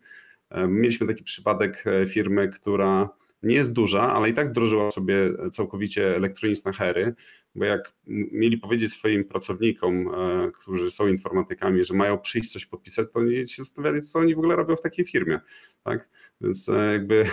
Mieliśmy 0.67 1.08
taki 1.08 1.24
przypadek 1.24 1.84
e, 1.88 2.08
firmy, 2.08 2.50
która 2.50 3.10
nie 3.43 3.55
jest 3.55 3.72
duża, 3.72 4.13
ale 4.13 4.29
i 4.29 4.34
tak 4.34 4.50
wdrożyła 4.50 4.91
sobie 4.91 5.31
całkowicie 5.51 6.15
elektroniczne 6.15 6.74
hery, 6.74 7.15
bo 7.55 7.65
jak 7.65 7.93
mieli 8.31 8.58
powiedzieć 8.58 8.93
swoim 8.93 9.25
pracownikom, 9.25 10.08
e, 10.08 10.51
którzy 10.51 10.91
są 10.91 11.08
informatykami, 11.08 11.86
że 11.86 11.93
mają 11.93 12.17
przyjść 12.17 12.51
coś 12.51 12.65
podpisać, 12.65 13.08
to 13.13 13.19
oni 13.19 13.48
się 13.48 13.63
zastanawiali, 13.63 14.01
co 14.01 14.19
oni 14.19 14.36
w 14.36 14.38
ogóle 14.38 14.55
robią 14.55 14.75
w 14.75 14.81
takiej 14.81 15.05
firmie. 15.05 15.39
Tak? 15.84 16.10
Więc 16.41 16.69
e, 16.69 16.91
jakby 16.91 17.25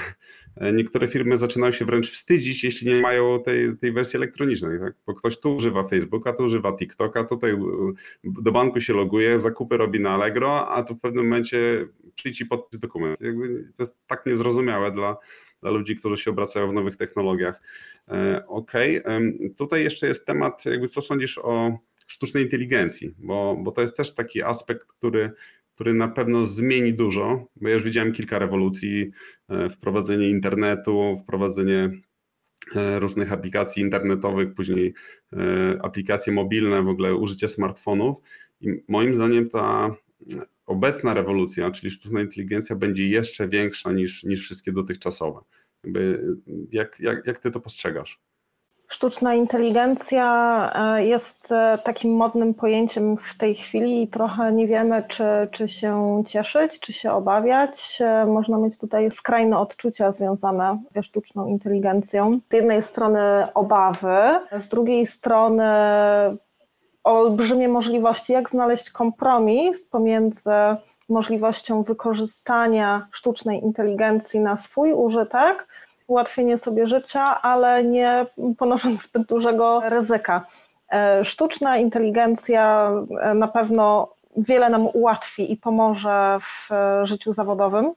e, 0.57 0.73
niektóre 0.73 1.09
firmy 1.09 1.39
zaczynają 1.39 1.73
się 1.73 1.85
wręcz 1.85 2.11
wstydzić, 2.11 2.65
jeśli 2.65 2.95
nie 2.95 3.01
mają 3.01 3.43
tej, 3.43 3.77
tej 3.77 3.93
wersji 3.93 4.17
elektronicznej. 4.17 4.81
Tak? 4.81 4.95
Bo 5.07 5.15
ktoś 5.15 5.41
tu 5.41 5.57
używa 5.57 5.89
Facebooka, 5.89 6.33
tu 6.33 6.45
używa 6.45 6.77
TikToka, 6.77 7.25
tutaj 7.25 7.51
e, 7.53 7.57
do 8.25 8.53
banku 8.53 8.81
się 8.81 8.93
loguje, 8.93 9.41
zakupy 9.41 9.77
robi 9.77 10.01
na 10.01 10.11
Allegro, 10.11 10.69
a 10.69 10.83
tu 10.83 10.95
w 10.95 11.01
pewnym 11.01 11.25
momencie 11.25 11.89
przyjdzie 12.15 12.45
i 12.45 12.49
podpisz 12.49 12.81
dokument. 12.81 13.21
Jakby 13.21 13.73
to 13.77 13.83
jest 13.83 13.97
tak 14.07 14.27
niezrozumiałe 14.27 14.93
dla, 14.93 15.17
dla 15.61 15.71
ludzi, 15.71 15.97
którzy 15.97 16.23
się 16.23 16.31
obracają 16.31 16.71
w 16.71 16.75
nowych 16.75 16.97
technologiach. 16.97 17.61
Okej, 18.47 19.05
okay. 19.05 19.51
tutaj 19.57 19.85
jeszcze 19.85 20.07
jest 20.07 20.27
temat, 20.27 20.65
jakby 20.65 20.89
co 20.89 21.03
sądzisz 21.03 21.39
o 21.39 21.79
sztucznej 22.07 22.45
inteligencji, 22.45 23.15
bo, 23.19 23.57
bo 23.63 23.73
to 23.73 23.81
jest 23.81 23.97
też 23.97 24.15
taki 24.15 24.43
aspekt, 24.43 24.87
który 24.87 25.33
który 25.77 25.95
na 25.95 26.09
pewno 26.09 26.47
zmieni 26.47 26.95
dużo, 26.95 27.47
bo 27.57 27.69
ja 27.69 27.75
już 27.75 27.83
widziałem 27.83 28.13
kilka 28.13 28.39
rewolucji, 28.39 29.11
e, 29.49 29.69
wprowadzenie 29.69 30.31
internetu, 30.31 31.17
wprowadzenie 31.23 31.91
e, 32.77 32.99
różnych 32.99 33.33
aplikacji 33.33 33.83
internetowych, 33.83 34.55
później 34.55 34.95
e, 35.33 35.79
aplikacje 35.83 36.33
mobilne, 36.33 36.83
w 36.83 36.89
ogóle 36.89 37.15
użycie 37.15 37.49
smartfonów 37.49 38.19
i 38.61 38.69
moim 38.89 39.15
zdaniem 39.15 39.51
ta 39.51 39.97
obecna 40.67 41.15
rewolucja, 41.15 41.71
czyli 41.71 41.91
sztuczna 41.91 42.21
inteligencja 42.21 42.77
będzie 42.77 43.09
jeszcze 43.09 43.49
większa 43.49 43.93
niż, 43.93 44.25
niż 44.25 44.43
wszystkie 44.43 44.73
dotychczasowe. 44.73 45.41
Jak, 46.73 47.01
jak, 47.01 47.27
jak 47.27 47.39
ty 47.39 47.51
to 47.51 47.61
postrzegasz? 47.61 48.21
Sztuczna 48.89 49.35
inteligencja 49.35 50.73
e, 50.75 51.07
jest 51.07 51.53
e, 51.53 51.79
takim 51.85 52.17
modnym 52.17 52.55
pojęciem 52.55 53.17
w 53.17 53.39
tej 53.39 53.55
chwili 53.55 54.03
i 54.03 54.09
trochę 54.09 54.53
nie 54.53 54.67
wiemy, 54.67 55.05
czy, 55.09 55.25
czy 55.51 55.69
się 55.69 56.23
cieszyć, 56.27 56.81
czy 56.81 56.93
się 56.93 57.13
obawiać. 57.13 57.99
E, 58.01 58.27
można 58.27 58.59
mieć 58.59 58.79
tutaj 58.79 59.11
skrajne 59.11 59.59
odczucia 59.59 60.13
związane 60.13 60.79
ze 60.95 61.03
sztuczną 61.03 61.47
inteligencją. 61.47 62.41
Z 62.51 62.53
jednej 62.53 62.83
strony 62.83 63.21
obawy, 63.55 64.17
z 64.59 64.69
drugiej 64.69 65.07
strony 65.07 65.65
olbrzymie 67.05 67.69
możliwości, 67.69 68.33
jak 68.33 68.51
znaleźć 68.51 68.91
kompromis 68.91 69.87
pomiędzy 69.89 70.51
możliwością 71.09 71.83
wykorzystania 71.83 73.07
sztucznej 73.13 73.65
inteligencji 73.65 74.41
na 74.41 74.57
swój 74.57 74.93
użytek, 74.93 75.67
ułatwienie 76.07 76.59
sobie 76.59 76.87
życia, 76.87 77.43
ale 77.43 77.85
nie 77.85 78.27
ponosząc 78.59 79.03
zbyt 79.03 79.27
dużego 79.27 79.81
ryzyka. 79.85 80.47
E, 80.93 81.25
sztuczna 81.25 81.79
inteligencja 81.79 82.91
e, 83.21 83.35
na 83.35 83.49
pewno 83.49 84.13
wiele 84.37 84.69
nam 84.69 84.87
ułatwi 84.87 85.53
i 85.53 85.57
pomoże 85.57 86.39
w 86.41 86.73
e, 86.73 87.07
życiu 87.07 87.33
zawodowym. 87.33 87.93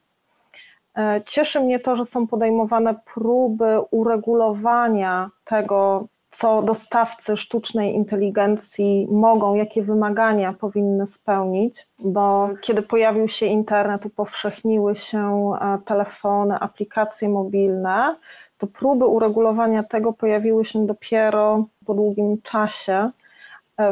Cieszy 1.25 1.59
mnie 1.59 1.79
to, 1.79 1.95
że 1.95 2.05
są 2.05 2.27
podejmowane 2.27 2.95
próby 3.13 3.79
uregulowania 3.91 5.29
tego, 5.43 6.07
co 6.31 6.61
dostawcy 6.61 7.37
sztucznej 7.37 7.95
inteligencji 7.95 9.07
mogą, 9.11 9.55
jakie 9.55 9.83
wymagania 9.83 10.53
powinny 10.53 11.07
spełnić, 11.07 11.87
bo 11.99 12.49
kiedy 12.61 12.81
pojawił 12.81 13.27
się 13.27 13.45
internet, 13.45 14.05
upowszechniły 14.05 14.95
się 14.95 15.51
e, 15.61 15.77
telefony, 15.85 16.55
aplikacje 16.59 17.29
mobilne, 17.29 18.15
to 18.57 18.67
próby 18.67 19.05
uregulowania 19.05 19.83
tego 19.83 20.13
pojawiły 20.13 20.65
się 20.65 20.85
dopiero 20.85 21.65
po 21.85 21.93
długim 21.93 22.41
czasie. 22.41 23.11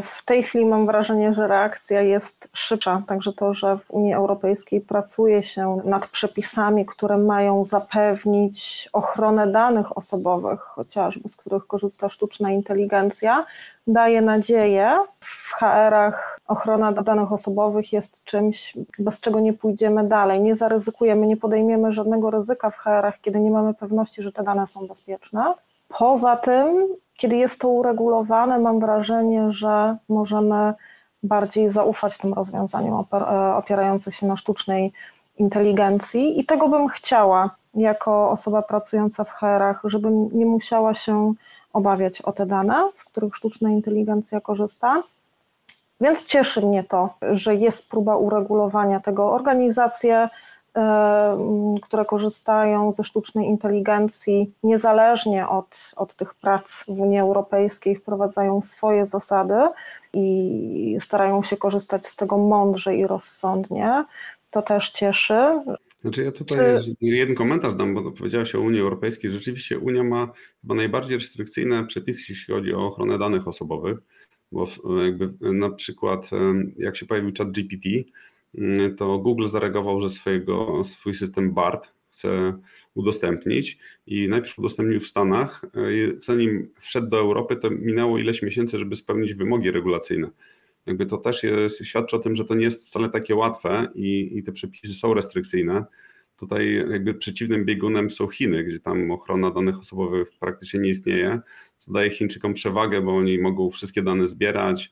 W 0.01 0.25
tej 0.25 0.44
chwili 0.44 0.65
mam 0.65 0.86
wrażenie, 0.86 1.34
że 1.34 1.48
reakcja 1.48 2.01
jest 2.01 2.50
szybsza, 2.53 3.01
także 3.08 3.34
to, 3.34 3.53
że 3.53 3.77
w 3.77 3.91
Unii 3.91 4.13
Europejskiej 4.13 4.82
pracuje 4.82 5.44
się 5.44 5.82
nad 5.86 6.08
przepisami, 6.08 6.86
które 6.86 7.17
mają 7.17 7.65
zapewnić 7.65 8.89
ochronę 8.94 9.48
danych 9.48 9.98
osobowych, 9.98 10.60
chociażby 10.60 11.29
z 11.29 11.36
których 11.36 11.67
korzysta 11.67 12.10
sztuczna 12.10 12.51
inteligencja, 12.51 13.46
daje 13.88 14.22
nadzieję. 14.22 14.98
W 15.20 15.53
HR-ach 15.53 16.39
ochrona 16.48 16.91
danych 16.91 17.32
osobowych 17.32 17.94
jest 17.94 18.24
czymś, 18.24 18.77
bez 19.00 19.20
czego 19.20 19.39
nie 19.39 19.53
pójdziemy 19.53 20.03
dalej. 20.03 20.41
Nie 20.41 20.56
zaryzykujemy, 20.56 21.27
nie 21.27 21.38
podejmiemy 21.38 21.94
żadnego 21.94 22.32
ryzyka 22.32 22.70
w 22.70 22.77
HR-ach, 22.77 23.22
kiedy 23.22 23.39
nie 23.39 23.51
mamy 23.51 23.74
pewności, 23.74 24.24
że 24.24 24.32
te 24.32 24.44
dane 24.44 24.67
są 24.67 24.88
bezpieczne. 24.88 25.53
Poza 25.89 26.36
tym 26.36 26.88
kiedy 27.17 27.36
jest 27.36 27.59
to 27.59 27.67
uregulowane, 27.67 28.59
mam 28.59 28.79
wrażenie, 28.79 29.51
że 29.51 29.97
możemy 30.09 30.74
bardziej 31.24 31.69
zaufać 31.69 32.17
tym 32.17 32.33
rozwiązaniom 32.33 33.05
e, 33.13 33.55
opierającym 33.55 34.13
się 34.13 34.27
na 34.27 34.38
sztucznej 34.38 34.93
inteligencji 35.38 36.39
i 36.39 36.45
tego 36.45 36.69
bym 36.69 36.88
chciała 36.88 37.55
jako 37.74 38.29
osoba 38.29 38.62
pracująca 38.62 39.24
w 39.24 39.29
HR-ach, 39.29 39.81
żebym 39.83 40.29
nie 40.33 40.45
musiała 40.45 40.93
się 40.93 41.33
obawiać 41.74 42.21
o 42.21 42.31
te 42.31 42.45
dane, 42.45 42.89
z 42.95 43.03
których 43.03 43.36
sztuczna 43.36 43.69
inteligencja 43.69 44.41
korzysta. 44.41 45.03
Więc 46.01 46.25
cieszy 46.25 46.62
mnie 46.62 46.83
to, 46.83 47.09
że 47.21 47.55
jest 47.55 47.89
próba 47.89 48.17
uregulowania 48.17 49.00
tego. 49.00 49.31
Organizacje, 49.31 50.29
które 51.84 52.05
korzystają 52.05 52.93
ze 52.93 53.03
sztucznej 53.03 53.48
inteligencji, 53.48 54.51
niezależnie 54.63 55.48
od, 55.48 55.93
od 55.96 56.15
tych 56.15 56.34
prac 56.36 56.84
w 56.84 56.89
Unii 56.89 57.19
Europejskiej, 57.19 57.96
wprowadzają 57.96 58.62
swoje 58.62 59.05
zasady 59.05 59.55
i 60.13 60.98
starają 61.00 61.43
się 61.43 61.57
korzystać 61.57 62.07
z 62.07 62.15
tego 62.15 62.38
mądrze 62.38 62.96
i 62.96 63.07
rozsądnie. 63.07 64.05
To 64.50 64.62
też 64.62 64.89
cieszy. 64.89 65.62
Znaczy 66.01 66.24
ja 66.24 66.31
tutaj 66.31 66.57
Czy... 66.84 66.96
jeden 67.01 67.36
komentarz 67.36 67.75
dam, 67.75 67.93
bo 67.93 68.12
powiedziałeś 68.12 68.55
o 68.55 68.62
Unii 68.62 68.81
Europejskiej. 68.81 69.31
Rzeczywiście 69.31 69.79
Unia 69.79 70.03
ma 70.03 70.31
chyba 70.62 70.75
najbardziej 70.75 71.17
restrykcyjne 71.17 71.86
przepisy, 71.86 72.22
jeśli 72.29 72.53
chodzi 72.53 72.74
o 72.74 72.88
ochronę 72.88 73.17
danych 73.17 73.48
osobowych, 73.48 73.98
bo 74.51 74.65
jakby 75.05 75.53
na 75.53 75.69
przykład 75.69 76.29
jak 76.77 76.96
się 76.96 77.05
pojawił 77.05 77.31
chat 77.38 77.51
GPT, 77.51 77.89
to 78.97 79.17
Google 79.17 79.47
zareagował, 79.47 80.01
że 80.01 80.09
swojego, 80.09 80.83
swój 80.83 81.13
system 81.13 81.53
BART 81.53 81.93
chce 82.09 82.59
udostępnić 82.93 83.79
i 84.07 84.29
najpierw 84.29 84.59
udostępnił 84.59 84.99
w 84.99 85.07
Stanach. 85.07 85.65
Zanim 86.23 86.69
wszedł 86.79 87.07
do 87.07 87.17
Europy, 87.19 87.55
to 87.55 87.69
minęło 87.69 88.17
ileś 88.17 88.41
miesięcy, 88.41 88.79
żeby 88.79 88.95
spełnić 88.95 89.33
wymogi 89.33 89.71
regulacyjne. 89.71 90.29
Jakby 90.85 91.05
to 91.05 91.17
też 91.17 91.43
jest, 91.43 91.85
świadczy 91.85 92.15
o 92.15 92.19
tym, 92.19 92.35
że 92.35 92.45
to 92.45 92.55
nie 92.55 92.63
jest 92.63 92.87
wcale 92.87 93.09
takie 93.09 93.35
łatwe 93.35 93.87
i, 93.95 94.37
i 94.37 94.43
te 94.43 94.51
przepisy 94.51 94.93
są 94.93 95.13
restrykcyjne. 95.13 95.85
Tutaj 96.37 96.75
jakby 96.91 97.13
przeciwnym 97.13 97.65
biegunem 97.65 98.11
są 98.11 98.27
Chiny, 98.27 98.63
gdzie 98.63 98.79
tam 98.79 99.11
ochrona 99.11 99.51
danych 99.51 99.79
osobowych 99.79 100.31
praktycznie 100.39 100.79
nie 100.79 100.89
istnieje, 100.89 101.39
co 101.77 101.93
daje 101.93 102.09
Chińczykom 102.09 102.53
przewagę, 102.53 103.01
bo 103.01 103.17
oni 103.17 103.39
mogą 103.39 103.69
wszystkie 103.69 104.01
dane 104.01 104.27
zbierać, 104.27 104.91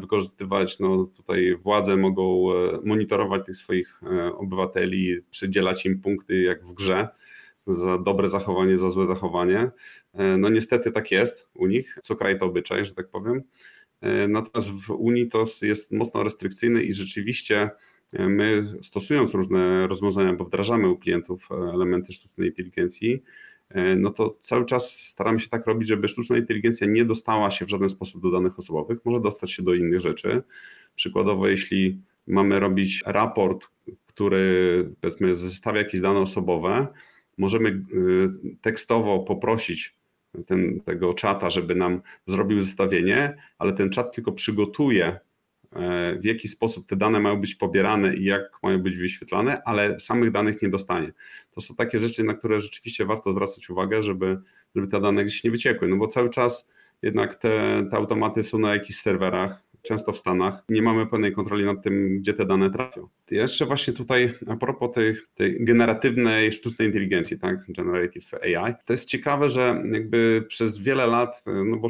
wykorzystywać, 0.00 0.78
no 0.78 1.04
tutaj 1.04 1.56
władze 1.56 1.96
mogą 1.96 2.52
e, 2.52 2.80
monitorować 2.84 3.46
tych 3.46 3.56
swoich 3.56 4.00
e, 4.02 4.34
obywateli, 4.34 5.20
przydzielać 5.30 5.86
im 5.86 6.00
punkty 6.00 6.42
jak 6.42 6.64
w 6.64 6.72
grze 6.72 7.08
za 7.66 7.98
dobre 7.98 8.28
zachowanie, 8.28 8.78
za 8.78 8.90
złe 8.90 9.06
zachowanie. 9.06 9.70
E, 10.12 10.36
no 10.36 10.48
niestety 10.48 10.92
tak 10.92 11.10
jest 11.10 11.48
u 11.54 11.66
nich, 11.66 11.98
co 12.02 12.16
kraj 12.16 12.38
to 12.38 12.46
obyczaj, 12.46 12.86
że 12.86 12.94
tak 12.94 13.08
powiem. 13.08 13.42
Natomiast 14.28 14.70
w 14.70 14.90
Unii 14.90 15.28
to 15.28 15.44
jest 15.62 15.92
mocno 15.92 16.22
restrykcyjne 16.22 16.82
i 16.82 16.92
rzeczywiście 16.92 17.70
My 18.12 18.64
stosując 18.82 19.34
różne 19.34 19.86
rozwiązania, 19.86 20.32
bo 20.32 20.44
wdrażamy 20.44 20.88
u 20.88 20.98
klientów 20.98 21.48
elementy 21.50 22.12
sztucznej 22.12 22.48
inteligencji, 22.48 23.22
no 23.96 24.10
to 24.10 24.36
cały 24.40 24.66
czas 24.66 25.00
staramy 25.00 25.40
się 25.40 25.48
tak 25.48 25.66
robić, 25.66 25.88
żeby 25.88 26.08
sztuczna 26.08 26.36
inteligencja 26.36 26.86
nie 26.86 27.04
dostała 27.04 27.50
się 27.50 27.66
w 27.66 27.68
żaden 27.68 27.88
sposób 27.88 28.22
do 28.22 28.30
danych 28.30 28.58
osobowych, 28.58 28.98
może 29.04 29.20
dostać 29.20 29.52
się 29.52 29.62
do 29.62 29.74
innych 29.74 30.00
rzeczy. 30.00 30.42
Przykładowo, 30.94 31.48
jeśli 31.48 32.00
mamy 32.26 32.60
robić 32.60 33.02
raport, 33.06 33.68
który 34.06 34.90
powiedzmy 35.00 35.36
zestawia 35.36 35.78
jakieś 35.78 36.00
dane 36.00 36.18
osobowe, 36.18 36.86
możemy 37.38 37.68
y, 37.68 37.82
tekstowo 38.60 39.18
poprosić 39.18 39.94
ten, 40.46 40.80
tego 40.80 41.14
czata, 41.14 41.50
żeby 41.50 41.74
nam 41.74 42.00
zrobił 42.26 42.60
zestawienie, 42.60 43.36
ale 43.58 43.72
ten 43.72 43.90
czat 43.90 44.14
tylko 44.14 44.32
przygotuje 44.32 45.20
w 46.20 46.24
jaki 46.24 46.48
sposób 46.48 46.86
te 46.86 46.96
dane 46.96 47.20
mają 47.20 47.40
być 47.40 47.54
pobierane 47.54 48.16
i 48.16 48.24
jak 48.24 48.42
mają 48.62 48.78
być 48.78 48.96
wyświetlane, 48.96 49.62
ale 49.64 50.00
samych 50.00 50.30
danych 50.30 50.62
nie 50.62 50.68
dostanie. 50.68 51.12
To 51.50 51.60
są 51.60 51.74
takie 51.74 51.98
rzeczy, 51.98 52.24
na 52.24 52.34
które 52.34 52.60
rzeczywiście 52.60 53.04
warto 53.04 53.32
zwracać 53.32 53.70
uwagę, 53.70 54.02
żeby, 54.02 54.38
żeby 54.74 54.88
te 54.88 55.00
dane 55.00 55.24
gdzieś 55.24 55.44
nie 55.44 55.50
wyciekły, 55.50 55.88
no 55.88 55.96
bo 55.96 56.06
cały 56.06 56.30
czas 56.30 56.68
jednak 57.02 57.34
te, 57.34 57.86
te 57.90 57.96
automaty 57.96 58.44
są 58.44 58.58
na 58.58 58.74
jakichś 58.74 58.98
serwerach, 58.98 59.62
często 59.82 60.12
w 60.12 60.18
Stanach. 60.18 60.64
Nie 60.68 60.82
mamy 60.82 61.06
pełnej 61.06 61.32
kontroli 61.32 61.64
nad 61.64 61.82
tym, 61.82 62.18
gdzie 62.18 62.34
te 62.34 62.46
dane 62.46 62.70
trafią. 62.70 63.08
Jeszcze 63.30 63.66
właśnie 63.66 63.92
tutaj 63.92 64.34
a 64.46 64.56
propos 64.56 64.92
tej, 64.94 65.16
tej 65.34 65.64
generatywnej 65.64 66.52
sztucznej 66.52 66.88
inteligencji, 66.88 67.38
tak, 67.38 67.72
generative 67.72 68.34
AI, 68.34 68.74
to 68.84 68.92
jest 68.92 69.08
ciekawe, 69.08 69.48
że 69.48 69.82
jakby 69.92 70.44
przez 70.48 70.78
wiele 70.78 71.06
lat, 71.06 71.44
no 71.64 71.76
bo 71.76 71.88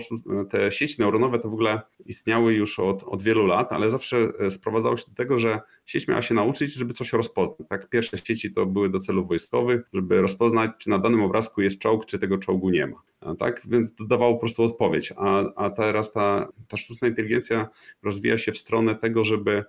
te 0.51 0.73
sieci 0.73 0.97
neuronowe 0.99 1.39
to 1.39 1.51
w 1.51 1.53
ogóle 1.53 1.81
istniały 2.07 2.55
już 2.55 2.79
od, 2.79 3.03
od 3.03 3.23
wielu 3.23 3.47
lat, 3.47 3.73
ale 3.73 3.91
zawsze 3.91 4.17
sprowadzało 4.51 4.97
się 4.97 5.05
do 5.09 5.15
tego, 5.15 5.39
że 5.39 5.61
sieć 5.87 6.09
miała 6.09 6.23
się 6.23 6.35
nauczyć, 6.35 6.75
żeby 6.75 6.95
coś 6.95 7.13
rozpoznać. 7.13 7.69
Tak, 7.69 7.89
pierwsze 7.89 8.19
sieci 8.19 8.53
to 8.53 8.67
były 8.67 8.91
do 8.91 9.01
celów 9.01 9.29
wojskowych, 9.29 9.81
żeby 9.93 10.21
rozpoznać, 10.21 10.71
czy 10.79 10.91
na 10.91 10.99
danym 10.99 11.23
obrazku 11.23 11.63
jest 11.63 11.79
czołg, 11.79 12.07
czy 12.07 12.19
tego 12.19 12.39
czołgu 12.39 12.71
nie 12.71 12.87
ma 12.87 13.07
tak? 13.35 13.63
Więc 13.67 13.95
dodawało 13.95 14.35
po 14.35 14.41
prostu 14.41 14.63
odpowiedź. 14.63 15.13
A, 15.17 15.55
a 15.57 15.71
teraz 15.71 16.13
ta, 16.13 16.49
ta 16.69 16.77
sztuczna 16.77 17.09
inteligencja 17.09 17.69
rozwija 18.03 18.39
się 18.39 18.53
w 18.53 18.59
stronę 18.59 18.95
tego, 18.95 19.25
żeby 19.25 19.53
e, 19.53 19.65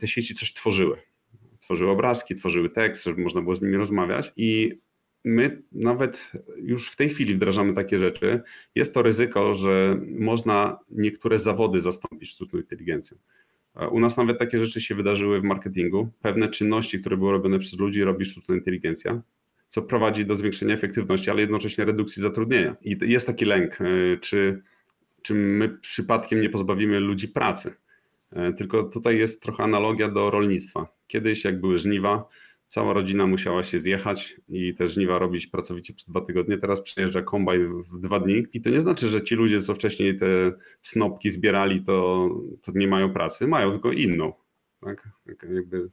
te 0.00 0.08
sieci 0.08 0.34
coś 0.34 0.52
tworzyły. 0.52 0.96
Tworzyły 1.60 1.90
obrazki, 1.90 2.36
tworzyły 2.36 2.70
tekst, 2.70 3.04
żeby 3.04 3.22
można 3.22 3.42
było 3.42 3.56
z 3.56 3.62
nimi 3.62 3.76
rozmawiać 3.76 4.32
i 4.36 4.78
my 5.24 5.62
nawet 5.72 6.32
już 6.56 6.90
w 6.90 6.96
tej 6.96 7.08
chwili 7.08 7.34
wdrażamy 7.34 7.74
takie 7.74 7.98
rzeczy. 7.98 8.42
Jest 8.74 8.94
to 8.94 9.02
ryzyko, 9.02 9.54
że 9.54 10.00
można 10.18 10.78
niektóre 10.90 11.38
zawody 11.38 11.80
zastąpić 11.80 12.30
sztuczną 12.30 12.58
inteligencją. 12.58 13.16
U 13.90 14.00
nas 14.00 14.16
nawet 14.16 14.38
takie 14.38 14.64
rzeczy 14.64 14.80
się 14.80 14.94
wydarzyły 14.94 15.40
w 15.40 15.44
marketingu. 15.44 16.08
Pewne 16.22 16.48
czynności, 16.48 17.00
które 17.00 17.16
były 17.16 17.32
robione 17.32 17.58
przez 17.58 17.78
ludzi, 17.78 18.04
robi 18.04 18.24
sztuczna 18.24 18.54
inteligencja 18.54 19.22
co 19.74 19.82
prowadzi 19.82 20.26
do 20.26 20.34
zwiększenia 20.34 20.74
efektywności, 20.74 21.30
ale 21.30 21.40
jednocześnie 21.40 21.84
redukcji 21.84 22.22
zatrudnienia. 22.22 22.76
I 22.82 22.98
jest 23.00 23.26
taki 23.26 23.44
lęk, 23.44 23.80
e, 23.80 23.84
czy, 24.20 24.62
czy 25.22 25.34
my 25.34 25.68
przypadkiem 25.68 26.40
nie 26.40 26.50
pozbawimy 26.50 27.00
ludzi 27.00 27.28
pracy. 27.28 27.74
E, 28.34 28.52
tylko 28.52 28.82
tutaj 28.82 29.18
jest 29.18 29.42
trochę 29.42 29.62
analogia 29.62 30.08
do 30.08 30.30
rolnictwa. 30.30 30.86
Kiedyś, 31.06 31.44
jak 31.44 31.60
były 31.60 31.78
żniwa, 31.78 32.28
cała 32.68 32.92
rodzina 32.92 33.26
musiała 33.26 33.62
się 33.62 33.80
zjechać 33.80 34.36
i 34.48 34.74
te 34.74 34.88
żniwa 34.88 35.18
robić 35.18 35.46
pracowicie 35.46 35.94
przez 35.94 36.08
dwa 36.08 36.20
tygodnie. 36.20 36.58
Teraz 36.58 36.82
przyjeżdża 36.82 37.22
kombajn 37.22 37.82
w 37.92 38.00
dwa 38.00 38.20
dni. 38.20 38.46
I 38.52 38.60
to 38.60 38.70
nie 38.70 38.80
znaczy, 38.80 39.06
że 39.06 39.22
ci 39.22 39.34
ludzie, 39.34 39.62
co 39.62 39.74
wcześniej 39.74 40.16
te 40.16 40.52
snopki 40.82 41.30
zbierali, 41.30 41.84
to, 41.84 42.28
to 42.62 42.72
nie 42.74 42.88
mają 42.88 43.12
pracy. 43.12 43.46
Mają 43.46 43.70
tylko 43.70 43.92
inną. 43.92 44.32
Tak? 44.80 45.08
Jakby 45.54 45.90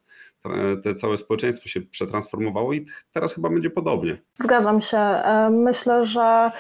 te 0.84 0.96
całe 0.96 1.18
społeczeństwo 1.18 1.70
się 1.70 1.82
przetransformowało 1.82 2.74
i 2.74 2.86
teraz 3.14 3.34
chyba 3.34 3.50
będzie 3.50 3.70
podobnie. 3.70 4.22
Zgadzam 4.40 4.82
się. 4.82 4.98
E, 4.98 5.50
myślę, 5.50 6.06
że 6.06 6.52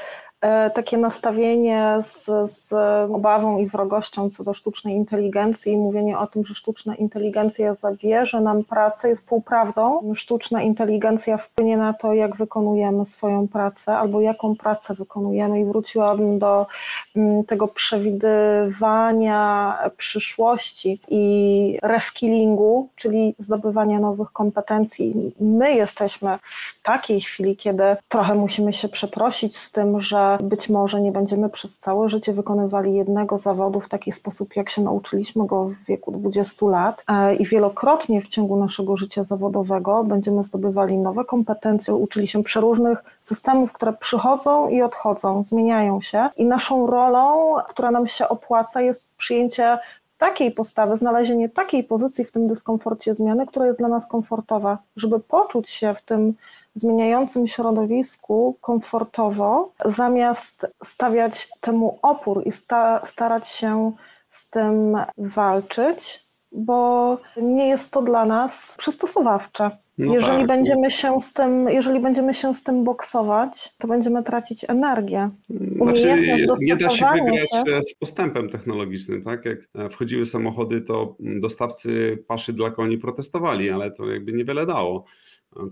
takie 0.73 0.97
nastawienie 0.97 1.97
z, 2.01 2.29
z, 2.51 2.73
obawą 3.13 3.59
i 3.59 3.67
wrogością 3.67 4.29
co 4.29 4.43
do 4.43 4.53
sztucznej 4.53 4.95
inteligencji 4.95 5.73
i 5.73 5.77
mówienie 5.77 6.17
o 6.17 6.27
tym, 6.27 6.45
że 6.45 6.55
sztuczna 6.55 6.95
inteligencja 6.95 7.75
zabierze 7.75 8.41
nam 8.41 8.63
pracę 8.63 9.09
jest 9.09 9.25
półprawdą. 9.25 10.13
Sztuczna 10.15 10.61
inteligencja 10.61 11.37
wpłynie 11.37 11.77
na 11.77 11.93
to, 11.93 12.13
jak 12.13 12.35
wykonujemy 12.35 13.05
swoją 13.05 13.47
pracę 13.47 13.97
albo 13.97 14.21
jaką 14.21 14.55
pracę 14.55 14.93
wykonujemy 14.93 15.59
i 15.59 15.65
wróciłabym 15.65 16.39
do 16.39 16.67
mm, 17.15 17.43
tego 17.43 17.67
przewidywania 17.67 19.77
przyszłości 19.97 20.99
i 21.09 21.77
reskillingu, 21.83 22.89
czyli 22.95 23.35
zdobywania 23.39 23.99
nowych 23.99 24.31
kompetencji. 24.31 25.35
My 25.39 25.73
jesteśmy 25.73 26.37
w 26.43 26.81
takiej 26.83 27.21
chwili, 27.21 27.57
kiedy 27.57 27.83
trochę 28.09 28.35
musimy 28.35 28.73
się 28.73 28.89
przeprosić 28.89 29.57
z 29.57 29.71
tym, 29.71 30.01
że 30.01 30.30
być 30.43 30.69
może 30.69 31.01
nie 31.01 31.11
będziemy 31.11 31.49
przez 31.49 31.77
całe 31.77 32.09
życie 32.09 32.33
wykonywali 32.33 32.95
jednego 32.95 33.37
zawodu 33.37 33.79
w 33.79 33.89
taki 33.89 34.11
sposób, 34.11 34.55
jak 34.55 34.69
się 34.69 34.81
nauczyliśmy 34.81 35.45
go 35.45 35.65
w 35.65 35.85
wieku 35.85 36.11
20 36.11 36.65
lat. 36.65 37.03
E, 37.07 37.35
i 37.35 37.45
wielokrotnie 37.45 38.21
w 38.21 38.27
ciągu 38.27 38.57
naszego 38.57 38.97
życia 38.97 39.23
zawodowego 39.23 40.03
będziemy 40.03 40.43
zdobywali 40.43 40.97
nowe 40.97 41.25
kompetencje, 41.25 41.95
uczyli 41.95 42.27
się 42.27 42.43
przeróżnych 42.43 43.03
systemów, 43.23 43.71
które 43.71 43.93
przychodzą 43.93 44.69
i 44.69 44.81
odchodzą, 44.81 45.43
zmieniają 45.45 46.01
się. 46.01 46.29
I 46.37 46.45
naszą 46.45 46.87
rolą, 46.87 47.55
która 47.69 47.91
nam 47.91 48.07
się 48.07 48.29
opłaca 48.29 48.81
jest 48.81 49.03
przyjęcie 49.17 49.77
takiej 50.17 50.51
postawy, 50.51 50.97
znalezienie 50.97 51.49
takiej 51.49 51.83
pozycji 51.83 52.25
w 52.25 52.31
tym 52.31 52.47
dyskomforcie 52.47 53.13
zmiany, 53.13 53.47
która 53.47 53.65
jest 53.65 53.79
dla 53.79 53.87
nas 53.87 54.07
komfortowa, 54.07 54.77
żeby 54.95 55.19
poczuć 55.19 55.69
się 55.69 55.93
w 55.93 56.01
tym 56.01 56.33
zmieniającym 56.75 57.47
środowisku 57.47 58.57
komfortowo, 58.61 59.71
zamiast 59.85 60.67
stawiać 60.83 61.49
temu 61.61 61.99
opór 62.01 62.41
i 62.45 62.51
sta 62.51 63.05
starać 63.05 63.47
się 63.47 63.91
z 64.29 64.49
tym 64.49 64.97
walczyć, 65.17 66.25
bo 66.51 67.17
nie 67.37 67.67
jest 67.67 67.91
to 67.91 68.01
dla 68.01 68.25
nas 68.25 68.75
przystosowawcze. 68.77 69.71
No 69.97 70.13
jeżeli, 70.13 70.37
tak. 70.37 70.47
będziemy 70.47 70.91
się 70.91 71.21
z 71.21 71.33
tym, 71.33 71.69
jeżeli 71.69 71.99
będziemy 71.99 72.33
się 72.33 72.53
z 72.53 72.63
tym 72.63 72.83
boksować, 72.83 73.73
to 73.77 73.87
będziemy 73.87 74.23
tracić 74.23 74.65
energię. 74.69 75.29
Znaczy, 75.75 76.17
nie 76.61 76.75
da 76.75 76.89
się 76.89 77.05
wygrać 77.13 77.49
się... 77.49 77.79
z 77.89 77.93
postępem 77.93 78.49
technologicznym. 78.49 79.23
Tak? 79.23 79.45
Jak 79.45 79.59
wchodziły 79.91 80.25
samochody, 80.25 80.81
to 80.81 81.15
dostawcy 81.19 82.17
paszy 82.27 82.53
dla 82.53 82.71
koni 82.71 82.97
protestowali, 82.97 83.69
ale 83.69 83.91
to 83.91 84.09
jakby 84.09 84.33
niewiele 84.33 84.65
dało. 84.65 85.05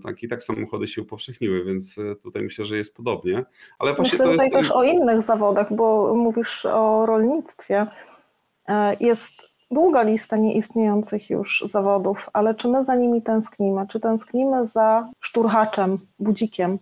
Tak, 0.02 0.22
I 0.22 0.28
tak 0.28 0.44
samochody 0.44 0.86
się 0.86 1.02
upowszechniły, 1.02 1.64
więc 1.64 1.96
tutaj 2.22 2.42
myślę, 2.42 2.64
że 2.64 2.76
jest 2.76 2.94
podobnie. 2.94 3.44
Ale 3.78 3.94
właśnie 3.94 4.18
myślę 4.18 4.24
to 4.24 4.32
tutaj 4.32 4.46
jest... 4.46 4.54
też 4.54 4.70
o 4.70 4.82
innych 4.82 5.22
zawodach, 5.22 5.74
bo 5.74 6.14
mówisz 6.14 6.66
o 6.66 7.06
rolnictwie. 7.06 7.86
E, 8.68 8.96
jest 9.00 9.32
długa 9.70 10.02
lista 10.02 10.36
nieistniejących 10.36 11.30
już 11.30 11.64
zawodów, 11.66 12.30
ale 12.32 12.54
czy 12.54 12.68
my 12.68 12.84
za 12.84 12.94
nimi 12.94 13.22
tęsknimy? 13.22 13.86
Czy 13.88 14.00
tęsknimy 14.00 14.66
za 14.66 15.08
szturchaczem, 15.20 15.98
budzikiem, 16.18 16.78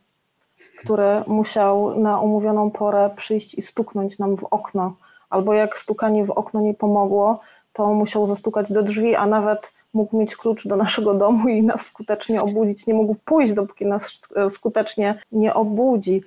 który 0.78 1.22
musiał 1.26 2.00
na 2.00 2.20
umówioną 2.20 2.70
porę 2.70 3.10
przyjść 3.16 3.54
i 3.54 3.62
stuknąć 3.62 4.18
nam 4.18 4.36
w 4.36 4.44
okno? 4.44 4.96
Albo 5.30 5.54
jak 5.54 5.78
stukanie 5.78 6.24
w 6.24 6.30
okno 6.30 6.60
nie 6.60 6.74
pomogło, 6.74 7.40
to 7.72 7.94
musiał 7.94 8.26
zastukać 8.26 8.72
do 8.72 8.82
drzwi, 8.82 9.14
a 9.14 9.26
nawet 9.26 9.72
mógł 9.94 10.18
mieć 10.18 10.36
klucz 10.36 10.68
do 10.68 10.76
naszego 10.76 11.14
domu 11.14 11.48
i 11.48 11.62
nas 11.62 11.86
skutecznie 11.86 12.42
obudzić. 12.42 12.86
Nie 12.86 12.94
mógł 12.94 13.14
pójść, 13.24 13.52
dopóki 13.52 13.86
nas 13.86 14.20
skutecznie 14.50 15.18
nie 15.32 15.54
obudzi. 15.54 16.22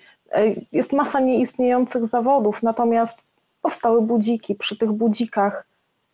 Jest 0.71 0.93
masa 0.93 1.19
nieistniejących 1.19 2.05
zawodów, 2.07 2.63
natomiast 2.63 3.17
powstały 3.61 4.01
budziki. 4.01 4.55
Przy 4.55 4.77
tych 4.77 4.91
budzikach 4.91 5.67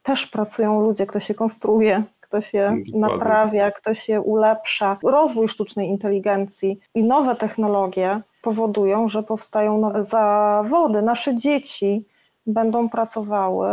też 0.04 0.28
pracują 0.28 0.82
ludzie, 0.82 1.06
kto 1.06 1.20
się 1.20 1.34
konstruuje, 1.34 2.04
kto 2.22 2.42
się 2.42 2.78
naprawia, 2.94 3.72
kto 3.72 3.94
się 3.94 4.22
ulepsza. 4.22 4.98
Rozwój 5.04 5.48
sztucznej 5.48 5.88
inteligencji 5.88 6.80
i 6.96 7.04
nowe 7.04 7.36
technologie 7.36 8.22
powodują, 8.42 9.10
że 9.10 9.24
powstają 9.24 9.78
nowe 9.78 10.06
zawody. 10.06 11.02
Nasze 11.02 11.36
dzieci 11.36 12.06
będą 12.48 12.90
pracowały 12.90 13.68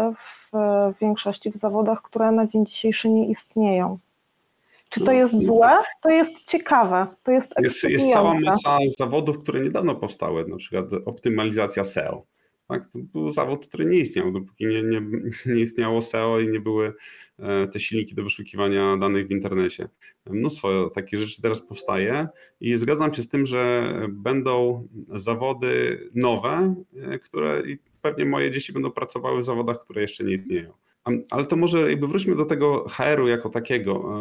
w 0.52 0.52
większości 1.00 1.50
w 1.50 1.56
zawodach, 1.56 2.02
które 2.02 2.32
na 2.32 2.46
dzień 2.46 2.66
dzisiejszy 2.66 3.08
nie 3.08 3.28
istnieją. 3.28 3.98
Czy 4.88 5.04
to 5.04 5.12
jest 5.12 5.46
złe? 5.46 5.82
To 6.02 6.10
jest 6.10 6.44
ciekawe, 6.44 7.06
to 7.22 7.32
jest 7.32 7.52
Jest, 7.62 7.84
jest 7.84 8.12
cała 8.12 8.40
masa 8.40 8.78
zawodów, 8.98 9.38
które 9.38 9.60
niedawno 9.60 9.94
powstały, 9.94 10.48
na 10.48 10.56
przykład 10.56 10.84
optymalizacja 11.04 11.84
SEO. 11.84 12.24
Tak? 12.68 12.86
To 12.86 12.98
był 12.98 13.30
zawód, 13.30 13.66
który 13.66 13.86
nie 13.86 13.98
istniał, 13.98 14.32
dopóki 14.32 14.66
nie, 14.66 14.82
nie, 14.82 15.00
nie 15.46 15.62
istniało 15.62 16.02
SEO 16.02 16.40
i 16.40 16.48
nie 16.48 16.60
były 16.60 16.92
e, 17.38 17.68
te 17.68 17.80
silniki 17.80 18.14
do 18.14 18.22
wyszukiwania 18.22 18.96
danych 18.96 19.26
w 19.26 19.30
internecie. 19.30 19.88
Mnóstwo 20.26 20.90
takich 20.90 21.20
rzeczy 21.20 21.42
teraz 21.42 21.62
powstaje 21.62 22.28
i 22.60 22.78
zgadzam 22.78 23.14
się 23.14 23.22
z 23.22 23.28
tym, 23.28 23.46
że 23.46 23.92
będą 24.08 24.86
zawody 25.14 26.00
nowe, 26.14 26.74
e, 26.96 27.18
które 27.18 27.62
pewnie 28.04 28.24
moje 28.24 28.50
dzieci 28.50 28.72
będą 28.72 28.90
pracowały 28.90 29.40
w 29.40 29.44
zawodach, 29.44 29.84
które 29.84 30.02
jeszcze 30.02 30.24
nie 30.24 30.34
istnieją. 30.34 30.72
Ale 31.30 31.46
to 31.46 31.56
może 31.56 31.90
jakby 31.90 32.06
wróćmy 32.06 32.36
do 32.36 32.44
tego 32.44 32.88
HR-u 32.88 33.28
jako 33.28 33.48
takiego. 33.48 34.14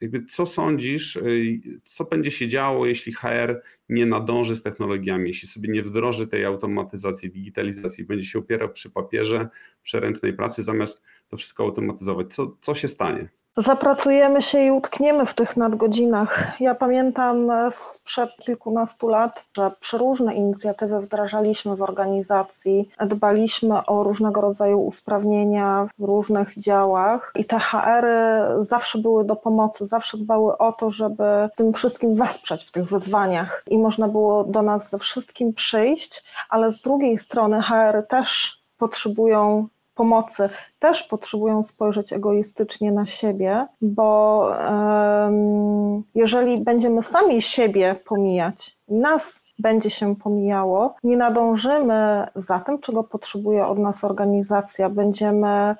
Jakby 0.00 0.24
co 0.24 0.46
sądzisz, 0.46 1.16
y, 1.16 1.60
co 1.84 2.04
będzie 2.04 2.30
się 2.30 2.48
działo, 2.48 2.86
jeśli 2.86 3.12
HR 3.12 3.62
nie 3.88 4.06
nadąży 4.06 4.56
z 4.56 4.62
technologiami, 4.62 5.28
jeśli 5.28 5.48
sobie 5.48 5.68
nie 5.68 5.82
wdroży 5.82 6.26
tej 6.26 6.44
automatyzacji, 6.44 7.30
digitalizacji, 7.30 8.04
będzie 8.04 8.26
się 8.26 8.38
opierał 8.38 8.68
przy 8.68 8.90
papierze, 8.90 9.48
przeręcznej 9.82 10.32
pracy, 10.32 10.62
zamiast 10.62 11.02
to 11.28 11.36
wszystko 11.36 11.64
automatyzować? 11.64 12.34
Co, 12.34 12.56
co 12.60 12.74
się 12.74 12.88
stanie? 12.88 13.28
Zapracujemy 13.60 14.42
się 14.42 14.60
i 14.60 14.70
utkniemy 14.70 15.26
w 15.26 15.34
tych 15.34 15.56
nadgodzinach. 15.56 16.60
Ja 16.60 16.74
pamiętam 16.74 17.50
sprzed 17.70 18.30
kilkunastu 18.36 19.08
lat, 19.08 19.44
że 19.56 19.70
przeróżne 19.80 20.34
inicjatywy 20.34 21.00
wdrażaliśmy 21.00 21.76
w 21.76 21.82
organizacji, 21.82 22.90
dbaliśmy 23.06 23.86
o 23.86 24.02
różnego 24.02 24.40
rodzaju 24.40 24.80
usprawnienia 24.80 25.88
w 25.98 26.04
różnych 26.04 26.58
działach 26.58 27.32
i 27.34 27.44
te 27.44 27.58
HR-y 27.58 28.64
zawsze 28.64 28.98
były 28.98 29.24
do 29.24 29.36
pomocy, 29.36 29.86
zawsze 29.86 30.18
dbały 30.18 30.58
o 30.58 30.72
to, 30.72 30.90
żeby 30.90 31.24
tym 31.56 31.72
wszystkim 31.72 32.14
wesprzeć 32.14 32.64
w 32.64 32.72
tych 32.72 32.88
wyzwaniach 32.88 33.62
i 33.66 33.78
można 33.78 34.08
było 34.08 34.44
do 34.44 34.62
nas 34.62 34.90
ze 34.90 34.98
wszystkim 34.98 35.54
przyjść, 35.54 36.24
ale 36.50 36.70
z 36.70 36.80
drugiej 36.80 37.18
strony 37.18 37.62
HR 37.62 38.06
też 38.08 38.58
potrzebują 38.78 39.68
pomocy 39.98 40.48
też 40.78 41.02
potrzebują 41.02 41.62
spojrzeć 41.62 42.12
egoistycznie 42.12 42.92
na 42.92 43.06
siebie, 43.06 43.66
bo 43.80 44.50
jeżeli 46.14 46.58
będziemy 46.58 47.02
sami 47.02 47.42
siebie 47.42 47.96
pomijać, 48.08 48.76
nas 48.88 49.40
będzie 49.58 49.90
się 49.90 50.16
pomijało, 50.16 50.94
nie 51.04 51.16
nadążymy 51.16 52.26
za 52.34 52.58
tym, 52.58 52.78
czego 52.78 53.04
potrzebuje 53.04 53.66
od 53.66 53.78
nas 53.78 54.04
organizacja, 54.04 54.88
będziemy 54.88 55.76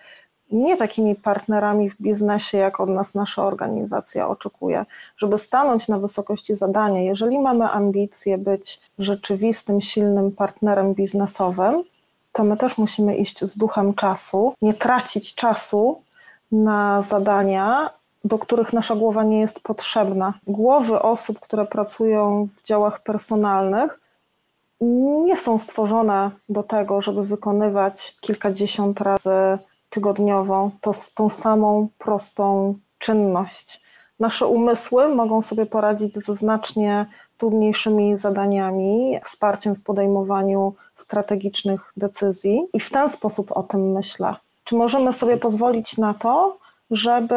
nie 0.52 0.76
takimi 0.76 1.14
partnerami 1.14 1.90
w 1.90 2.02
biznesie, 2.02 2.58
jak 2.58 2.80
od 2.80 2.88
nas 2.88 3.14
nasza 3.14 3.46
organizacja 3.46 4.28
oczekuje, 4.28 4.84
żeby 5.16 5.38
stanąć 5.38 5.88
na 5.88 5.98
wysokości 5.98 6.56
zadania. 6.56 7.02
Jeżeli 7.02 7.38
mamy 7.38 7.70
ambicje 7.70 8.38
być 8.38 8.80
rzeczywistym, 8.98 9.80
silnym 9.80 10.32
partnerem 10.32 10.94
biznesowym, 10.94 11.82
to 12.32 12.44
my 12.44 12.56
też 12.56 12.78
musimy 12.78 13.16
iść 13.16 13.44
z 13.44 13.58
duchem 13.58 13.94
czasu, 13.94 14.54
nie 14.62 14.74
tracić 14.74 15.34
czasu 15.34 16.02
na 16.52 17.02
zadania, 17.02 17.90
do 18.24 18.38
których 18.38 18.72
nasza 18.72 18.96
głowa 18.96 19.22
nie 19.24 19.40
jest 19.40 19.60
potrzebna. 19.60 20.34
Głowy 20.46 21.02
osób, 21.02 21.40
które 21.40 21.66
pracują 21.66 22.48
w 22.56 22.66
działach 22.66 23.02
personalnych, 23.02 24.00
nie 25.24 25.36
są 25.36 25.58
stworzone 25.58 26.30
do 26.48 26.62
tego, 26.62 27.02
żeby 27.02 27.24
wykonywać 27.24 28.16
kilkadziesiąt 28.20 29.00
razy 29.00 29.58
tygodniowo 29.90 30.70
to, 30.80 30.92
tą 31.14 31.30
samą 31.30 31.88
prostą 31.98 32.74
czynność. 32.98 33.82
Nasze 34.20 34.46
umysły 34.46 35.08
mogą 35.08 35.42
sobie 35.42 35.66
poradzić 35.66 36.14
ze 36.14 36.34
znacznie 36.34 37.06
trudniejszymi 37.38 38.16
zadaniami, 38.16 39.20
wsparciem 39.24 39.74
w 39.74 39.82
podejmowaniu 39.82 40.74
strategicznych 41.00 41.80
decyzji 41.96 42.60
i 42.74 42.80
w 42.80 42.90
ten 42.90 43.10
sposób 43.10 43.52
o 43.52 43.62
tym 43.62 43.92
myślę. 43.92 44.34
Czy 44.64 44.76
możemy 44.76 45.12
sobie 45.12 45.36
pozwolić 45.36 45.96
na 45.96 46.14
to, 46.14 46.58
żeby 46.90 47.34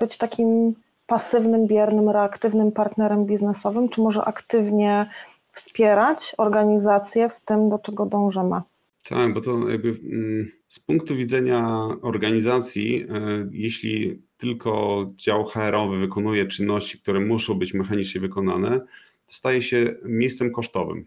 być 0.00 0.16
takim 0.16 0.74
pasywnym, 1.06 1.66
biernym, 1.66 2.10
reaktywnym 2.10 2.72
partnerem 2.72 3.26
biznesowym, 3.26 3.88
czy 3.88 4.00
może 4.00 4.24
aktywnie 4.24 5.06
wspierać 5.52 6.34
organizację 6.38 7.28
w 7.28 7.40
tym, 7.44 7.70
do 7.70 7.78
czego 7.78 8.06
dążymy? 8.06 8.60
Tak, 9.08 9.34
bo 9.34 9.40
to 9.40 9.68
jakby 9.68 9.88
mm, 9.88 10.50
z 10.68 10.78
punktu 10.78 11.16
widzenia 11.16 11.88
organizacji, 12.02 13.06
e, 13.08 13.48
jeśli 13.50 14.22
tylko 14.36 15.04
dział 15.16 15.44
HR-owy 15.44 15.98
wykonuje 15.98 16.46
czynności, 16.46 16.98
które 16.98 17.20
muszą 17.20 17.54
być 17.54 17.74
mechanicznie 17.74 18.20
wykonane, 18.20 18.80
to 19.26 19.32
staje 19.32 19.62
się 19.62 19.94
miejscem 20.04 20.52
kosztowym, 20.52 21.04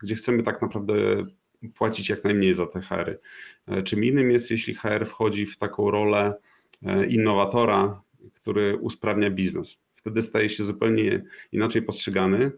gdzie 0.00 0.14
chcemy 0.14 0.42
tak 0.42 0.62
naprawdę 0.62 0.94
płacić 1.74 2.08
jak 2.08 2.24
najmniej 2.24 2.54
za 2.54 2.66
te 2.66 2.80
HR-y. 2.80 3.18
E, 3.66 3.82
czym 3.82 4.04
innym 4.04 4.30
jest, 4.30 4.50
jeśli 4.50 4.74
HR 4.74 5.06
wchodzi 5.06 5.46
w 5.46 5.58
taką 5.58 5.90
rolę 5.90 6.34
e, 6.82 7.06
innowatora, 7.06 8.02
który 8.34 8.76
usprawnia 8.76 9.30
biznes. 9.30 9.78
Wtedy 9.94 10.22
staje 10.22 10.50
się 10.50 10.64
zupełnie 10.64 11.24
inaczej 11.52 11.82
postrzegany, 11.82 12.50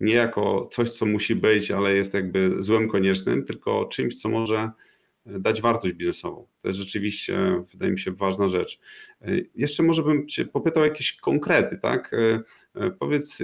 nie 0.00 0.14
jako 0.14 0.68
coś, 0.72 0.90
co 0.90 1.06
musi 1.06 1.34
być, 1.34 1.70
ale 1.70 1.94
jest 1.94 2.14
jakby 2.14 2.56
złem 2.58 2.88
koniecznym, 2.88 3.44
tylko 3.44 3.84
czymś, 3.84 4.20
co 4.20 4.28
może 4.28 4.70
dać 5.26 5.60
wartość 5.60 5.94
biznesową. 5.94 6.46
To 6.62 6.68
jest 6.68 6.80
rzeczywiście, 6.80 7.64
wydaje 7.72 7.92
mi 7.92 7.98
się, 7.98 8.12
ważna 8.12 8.48
rzecz. 8.48 8.80
E, 9.22 9.30
jeszcze 9.54 9.82
może 9.82 10.02
bym 10.02 10.28
Cię 10.28 10.44
popytał 10.44 10.84
jakieś 10.84 11.16
konkrety, 11.16 11.78
tak? 11.82 12.14
E, 12.14 12.40
e, 12.74 12.90
powiedz, 12.90 13.38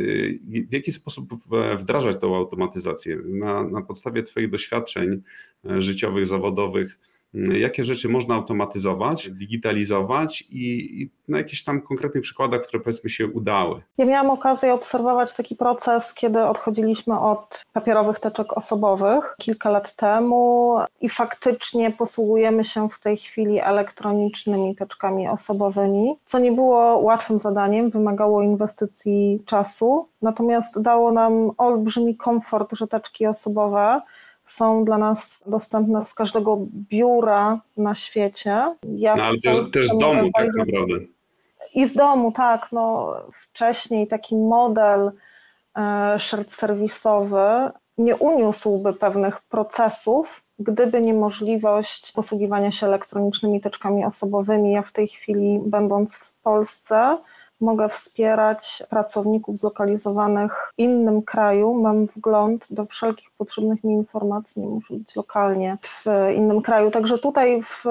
w 0.69 0.73
jaki 0.73 0.93
sposób 0.93 1.35
wdrażać 1.79 2.21
tą 2.21 2.37
automatyzację? 2.37 3.19
Na, 3.25 3.63
na 3.63 3.83
podstawie 3.83 4.23
Twoich 4.23 4.51
doświadczeń 4.51 5.23
życiowych, 5.65 6.27
zawodowych, 6.27 6.99
jakie 7.35 7.85
rzeczy 7.85 8.09
można 8.09 8.35
automatyzować, 8.35 9.31
digitalizować 9.31 10.43
i, 10.43 11.03
i, 11.03 11.11
na 11.29 11.39
jakichś 11.39 11.65
tam 11.65 11.83
konkretnych 11.83 12.23
przykładach, 12.23 12.63
które 12.63 12.83
powiedzmy 12.83 13.11
się 13.11 13.27
udały. 13.27 13.83
Ja 13.99 14.05
miałam 14.05 14.31
okazję 14.31 14.75
obserwować 14.75 15.35
taki 15.35 15.57
proces, 15.57 16.15
kiedy 16.15 16.43
odchodziliśmy 16.43 17.21
od 17.21 17.65
papierowych 17.73 18.21
teczek 18.21 18.53
osobowych 18.53 19.35
kilka 19.39 19.71
lat 19.71 19.97
temu 19.97 20.77
i 21.01 21.09
faktycznie 21.09 21.91
posługujemy 21.91 22.65
się 22.65 22.89
w 22.89 23.01
tej 23.01 23.17
chwili 23.17 23.61
elektronicznymi 23.61 24.77
teczkami 24.77 25.29
osobowymi, 25.29 26.15
co 26.25 26.39
nie 26.39 26.53
było 26.53 26.99
łatwym 26.99 27.39
zadaniem, 27.39 27.91
wymagało 27.91 28.43
inwestycji 28.43 29.43
czasu, 29.47 30.09
natomiast 30.23 30.81
dało 30.81 31.13
nam 31.13 31.51
olbrzymi 31.59 32.17
komfort, 32.17 32.77
że 32.77 32.87
teczki 32.87 33.27
osobowe 33.27 34.01
są 34.51 34.85
dla 34.85 34.99
nas 34.99 35.43
dostępne 35.47 36.05
z 36.05 36.15
każdego 36.15 36.59
biura 36.73 37.61
na 37.77 37.95
świecie. 37.95 38.77
Ja 38.83 39.17
no, 39.17 39.23
ale 39.23 39.41
też, 39.41 39.71
też 39.71 39.89
z 39.89 39.99
domu 39.99 40.31
tak 40.35 40.49
naprawdę. 40.57 40.95
I 41.75 41.87
z 41.87 41.95
domu, 41.95 42.33
tak. 42.33 42.69
No, 42.73 43.15
wcześniej 43.33 44.07
taki 44.07 44.37
model 44.37 45.13
e, 45.77 46.17
shared 46.19 46.53
serwisowy 46.53 47.71
nie 47.99 48.17
uniósłby 48.17 48.93
pewnych 48.93 49.43
procesów, 49.43 50.43
gdyby 50.59 51.01
nie 51.01 51.15
możliwość 51.15 52.13
posługiwania 52.13 52.71
się 52.71 52.87
elektronicznymi 52.87 53.61
teczkami 53.61 54.05
osobowymi. 54.05 54.73
Ja 54.73 54.83
w 54.83 54.93
tej 54.93 55.09
chwili, 55.09 55.61
będąc 55.67 56.15
w 56.15 56.33
Polsce, 56.43 57.19
mogę 57.61 57.89
wspierać 57.89 58.83
pracowników 58.91 59.59
zlokalizowanych 59.59 60.53
w 60.53 60.79
innym 60.79 61.23
kraju. 61.23 61.75
Mam 61.75 62.07
wgląd 62.07 62.67
do 62.71 62.87
wszelkich 62.87 63.31
potrzebnych 63.39 63.85
mi 63.85 63.93
informacji, 63.93 64.63
nie 64.63 64.69
muszę 64.69 64.95
być 64.95 65.17
lokalnie 65.17 65.79
w 65.83 66.05
innym 66.37 66.63
kraju. 66.63 66.91
Także 66.91 67.19
tutaj 67.19 67.63
w, 67.63 67.85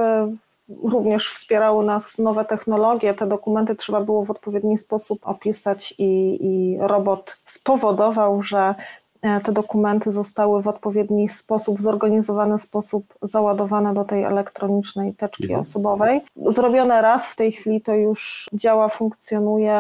również 0.84 1.34
wspierały 1.34 1.86
nas 1.86 2.18
nowe 2.18 2.46
technologie. 2.46 3.14
Te 3.14 3.28
dokumenty 3.28 3.76
trzeba 3.76 4.02
było 4.02 4.26
w 4.26 4.32
odpowiedni 4.32 4.78
sposób 4.78 5.20
opisać 5.24 5.94
i, 5.98 6.38
i 6.42 6.78
robot 6.80 7.38
spowodował, 7.46 8.44
że 8.44 8.76
te 9.22 9.52
dokumenty 9.52 10.12
zostały 10.12 10.62
w 10.62 10.68
odpowiedni 10.68 11.30
sposób, 11.30 11.78
w 11.78 11.82
zorganizowany 11.82 12.60
sposób 12.60 13.14
załadowane 13.22 13.94
do 13.94 14.04
tej 14.04 14.24
elektronicznej 14.24 15.14
teczki 15.14 15.56
osobowej. 15.56 16.22
Zrobione 16.46 17.02
raz, 17.02 17.28
w 17.28 17.36
tej 17.36 17.52
chwili 17.52 17.82
to 17.82 17.94
już 17.94 18.50
działa, 18.54 18.90
funkcjonuje. 18.90 19.74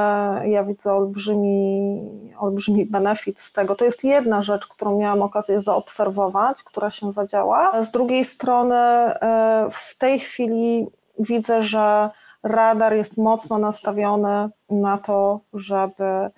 Ja 0.45 0.63
widzę 0.63 0.93
olbrzymi, 0.93 2.01
olbrzymi 2.39 2.85
benefit 2.85 3.39
z 3.41 3.53
tego. 3.53 3.75
To 3.75 3.85
jest 3.85 4.03
jedna 4.03 4.43
rzecz, 4.43 4.67
którą 4.67 4.99
miałam 4.99 5.21
okazję 5.21 5.61
zaobserwować, 5.61 6.63
która 6.63 6.91
się 6.91 7.11
zadziała. 7.11 7.83
Z 7.83 7.91
drugiej 7.91 8.25
strony, 8.25 8.75
e, 8.75 9.69
w 9.71 9.97
tej 9.97 10.19
chwili 10.19 10.87
widzę, 11.19 11.63
że 11.63 12.09
radar 12.43 12.93
jest 12.93 13.17
mocno 13.17 13.57
nastawiony 13.57 14.49
na 14.69 14.97
to, 14.97 15.39
żeby 15.53 16.29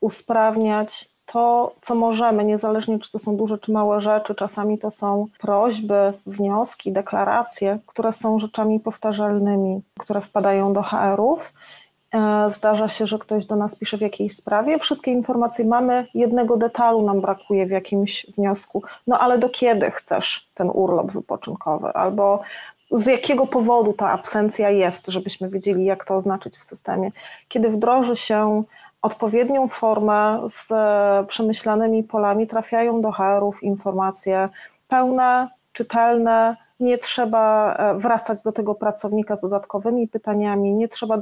usprawniać 0.00 1.15
to, 1.26 1.74
co 1.82 1.94
możemy, 1.94 2.44
niezależnie 2.44 2.98
czy 2.98 3.12
to 3.12 3.18
są 3.18 3.36
duże 3.36 3.58
czy 3.58 3.72
małe 3.72 4.00
rzeczy, 4.00 4.34
czasami 4.34 4.78
to 4.78 4.90
są 4.90 5.26
prośby, 5.38 6.12
wnioski, 6.26 6.92
deklaracje, 6.92 7.78
które 7.86 8.12
są 8.12 8.38
rzeczami 8.38 8.80
powtarzalnymi, 8.80 9.80
które 9.98 10.20
wpadają 10.20 10.72
do 10.72 10.82
HR-ów. 10.82 11.52
E, 12.14 12.50
zdarza 12.50 12.88
się, 12.88 13.06
że 13.06 13.18
ktoś 13.18 13.46
do 13.46 13.56
nas 13.56 13.74
pisze 13.74 13.98
w 13.98 14.00
jakiejś 14.00 14.36
sprawie, 14.36 14.78
wszystkie 14.78 15.10
informacje 15.10 15.64
mamy, 15.64 16.06
jednego 16.14 16.56
detalu 16.56 17.02
nam 17.02 17.20
brakuje 17.20 17.66
w 17.66 17.70
jakimś 17.70 18.26
wniosku. 18.38 18.82
No 19.06 19.18
ale 19.18 19.38
do 19.38 19.48
kiedy 19.48 19.90
chcesz 19.90 20.48
ten 20.54 20.70
urlop 20.74 21.12
wypoczynkowy? 21.12 21.88
Albo 21.88 22.40
z 22.90 23.06
jakiego 23.06 23.46
powodu 23.46 23.92
ta 23.92 24.10
absencja 24.10 24.70
jest, 24.70 25.06
żebyśmy 25.06 25.48
wiedzieli, 25.48 25.84
jak 25.84 26.04
to 26.04 26.16
oznaczyć 26.16 26.58
w 26.58 26.64
systemie. 26.64 27.10
Kiedy 27.48 27.68
wdroży 27.68 28.16
się 28.16 28.62
odpowiednią 29.06 29.68
formę 29.68 30.40
z 30.48 30.72
e, 30.72 31.24
przemyślanymi 31.28 32.02
polami 32.04 32.46
trafiają 32.46 33.00
do 33.00 33.12
HR-ów 33.12 33.62
informacje 33.62 34.48
pełne, 34.88 35.48
czytelne, 35.72 36.56
nie 36.80 36.98
trzeba 36.98 37.74
e, 37.74 37.98
wracać 37.98 38.42
do 38.42 38.52
tego 38.52 38.74
pracownika 38.74 39.36
z 39.36 39.40
dodatkowymi 39.40 40.08
pytaniami, 40.08 40.74
nie 40.74 40.88
trzeba 40.88 41.18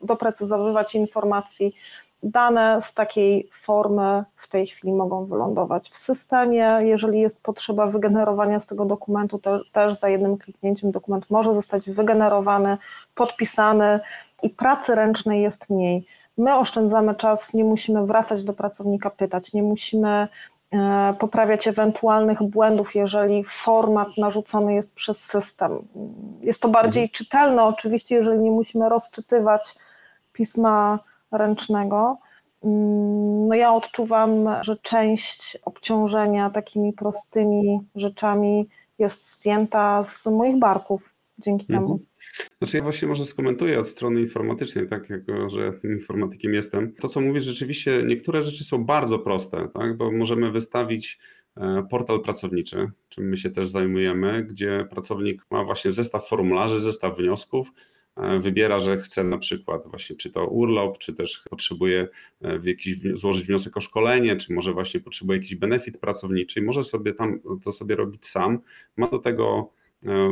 doprecyzowywać 0.00 0.94
informacji. 0.94 1.74
Dane 2.22 2.82
z 2.82 2.94
takiej 2.94 3.50
formy 3.62 4.24
w 4.36 4.48
tej 4.48 4.66
chwili 4.66 4.92
mogą 4.92 5.26
wylądować 5.26 5.90
w 5.90 5.96
systemie. 5.96 6.78
Jeżeli 6.80 7.20
jest 7.20 7.42
potrzeba 7.42 7.86
wygenerowania 7.86 8.60
z 8.60 8.66
tego 8.66 8.84
dokumentu, 8.84 9.38
to 9.38 9.60
też 9.72 9.98
za 9.98 10.08
jednym 10.08 10.38
kliknięciem 10.38 10.90
dokument 10.90 11.30
może 11.30 11.54
zostać 11.54 11.90
wygenerowany, 11.90 12.78
podpisany 13.14 14.00
i 14.42 14.50
pracy 14.50 14.94
ręcznej 14.94 15.42
jest 15.42 15.70
mniej. 15.70 16.06
My 16.38 16.56
oszczędzamy 16.56 17.14
czas, 17.14 17.54
nie 17.54 17.64
musimy 17.64 18.06
wracać 18.06 18.44
do 18.44 18.52
pracownika, 18.52 19.10
pytać, 19.10 19.52
nie 19.52 19.62
musimy 19.62 20.28
e, 20.72 21.14
poprawiać 21.18 21.68
ewentualnych 21.68 22.42
błędów, 22.42 22.94
jeżeli 22.94 23.44
format 23.44 24.08
narzucony 24.18 24.74
jest 24.74 24.94
przez 24.94 25.24
system. 25.24 25.88
Jest 26.40 26.62
to 26.62 26.68
bardziej 26.68 27.02
mhm. 27.02 27.12
czytelne, 27.12 27.64
oczywiście, 27.64 28.14
jeżeli 28.14 28.38
nie 28.38 28.50
musimy 28.50 28.88
rozczytywać 28.88 29.74
pisma 30.32 30.98
ręcznego. 31.32 32.18
Mm, 32.64 33.48
no 33.48 33.54
ja 33.54 33.74
odczuwam, 33.74 34.48
że 34.60 34.76
część 34.76 35.58
obciążenia 35.64 36.50
takimi 36.50 36.92
prostymi 36.92 37.80
rzeczami 37.94 38.68
jest 38.98 39.32
zdjęta 39.32 40.04
z 40.04 40.26
moich 40.26 40.58
barków 40.58 41.14
dzięki 41.38 41.66
mhm. 41.72 41.80
temu. 41.80 41.98
Znaczy 42.58 42.76
ja 42.76 42.82
właśnie 42.82 43.08
może 43.08 43.26
skomentuję 43.26 43.80
od 43.80 43.88
strony 43.88 44.20
informatycznej, 44.20 44.88
tak, 44.88 45.10
jako 45.10 45.50
że 45.50 45.72
tym 45.72 45.92
informatykiem 45.92 46.54
jestem. 46.54 46.94
To, 46.94 47.08
co 47.08 47.20
mówisz, 47.20 47.44
rzeczywiście 47.44 48.02
niektóre 48.06 48.42
rzeczy 48.42 48.64
są 48.64 48.84
bardzo 48.84 49.18
proste, 49.18 49.68
tak, 49.74 49.96
bo 49.96 50.12
możemy 50.12 50.50
wystawić 50.50 51.18
e, 51.56 51.86
portal 51.90 52.20
pracowniczy, 52.20 52.90
czym 53.08 53.28
my 53.28 53.36
się 53.36 53.50
też 53.50 53.68
zajmujemy, 53.68 54.44
gdzie 54.44 54.86
pracownik 54.90 55.42
ma 55.50 55.64
właśnie 55.64 55.92
zestaw 55.92 56.28
formularzy, 56.28 56.82
zestaw 56.82 57.18
wniosków, 57.18 57.72
e, 58.16 58.38
wybiera, 58.38 58.80
że 58.80 58.98
chce 58.98 59.24
na 59.24 59.38
przykład 59.38 59.82
właśnie 59.86 60.16
czy 60.16 60.30
to 60.30 60.46
urlop, 60.46 60.98
czy 60.98 61.14
też 61.14 61.42
potrzebuje 61.50 62.08
e, 62.42 62.60
jakiś, 62.64 62.98
złożyć 63.14 63.46
wniosek 63.46 63.76
o 63.76 63.80
szkolenie, 63.80 64.36
czy 64.36 64.52
może 64.52 64.72
właśnie 64.72 65.00
potrzebuje 65.00 65.38
jakiś 65.38 65.54
benefit 65.54 65.98
pracowniczy 65.98 66.60
i 66.60 66.62
może 66.62 66.84
sobie 66.84 67.12
tam 67.14 67.40
to 67.64 67.72
sobie 67.72 67.96
robić 67.96 68.26
sam. 68.26 68.58
Ma 68.96 69.06
do 69.06 69.18
tego 69.18 69.72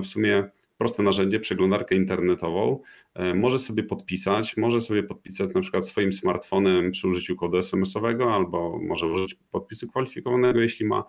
w 0.02 0.06
sumie 0.06 0.50
proste 0.78 1.02
narzędzie, 1.02 1.40
przeglądarkę 1.40 1.94
internetową, 1.94 2.80
e, 3.14 3.34
może 3.34 3.58
sobie 3.58 3.82
podpisać, 3.82 4.56
może 4.56 4.80
sobie 4.80 5.02
podpisać 5.02 5.54
na 5.54 5.60
przykład 5.60 5.86
swoim 5.86 6.12
smartfonem 6.12 6.90
przy 6.90 7.08
użyciu 7.08 7.36
kodu 7.36 7.58
SMS-owego, 7.58 8.34
albo 8.34 8.78
może 8.82 9.06
użyć 9.06 9.36
podpisu 9.50 9.88
kwalifikowanego, 9.88 10.60
jeśli 10.60 10.86
ma. 10.86 11.04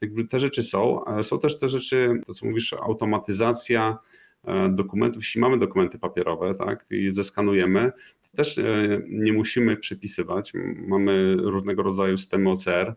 Jakby 0.00 0.24
te 0.24 0.38
rzeczy 0.38 0.62
są. 0.62 1.04
Są 1.22 1.38
też 1.38 1.58
te 1.58 1.68
rzeczy, 1.68 2.20
to 2.26 2.34
co 2.34 2.46
mówisz, 2.46 2.72
automatyzacja 2.72 3.98
e, 4.44 4.68
dokumentów. 4.68 5.22
Jeśli 5.22 5.40
mamy 5.40 5.58
dokumenty 5.58 5.98
papierowe, 5.98 6.54
tak, 6.54 6.86
i 6.90 7.10
zeskanujemy, 7.10 7.92
to 8.22 8.36
też 8.36 8.58
e, 8.58 9.02
nie 9.08 9.32
musimy 9.32 9.76
przepisywać. 9.76 10.52
Mamy 10.88 11.36
różnego 11.36 11.82
rodzaju 11.82 12.18
systemy 12.18 12.50
OCR, 12.50 12.94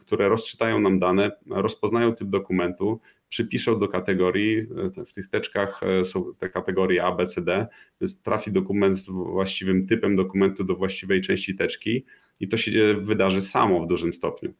które 0.00 0.28
rozczytają 0.28 0.80
nam 0.80 0.98
dane, 0.98 1.30
rozpoznają 1.50 2.14
typ 2.14 2.28
dokumentu, 2.28 3.00
przypiszą 3.30 3.78
do 3.78 3.88
kategorii, 3.88 4.66
w 5.06 5.12
tych 5.12 5.28
teczkach 5.28 5.80
e, 5.82 6.04
są 6.04 6.34
te 6.38 6.48
kategorie 6.48 7.04
A, 7.04 7.12
B, 7.12 7.26
C, 7.26 7.42
D, 7.42 7.66
więc 8.00 8.22
trafi 8.22 8.52
dokument 8.52 8.98
z 8.98 9.06
właściwym 9.08 9.86
typem 9.86 10.16
dokumentu 10.16 10.64
do 10.64 10.76
właściwej 10.76 11.20
części 11.20 11.56
teczki 11.56 12.04
i 12.40 12.48
to 12.48 12.56
się 12.56 12.94
wydarzy 13.00 13.42
samo 13.42 13.84
w 13.84 13.86
dużym 13.86 14.12
stopniu. 14.12 14.54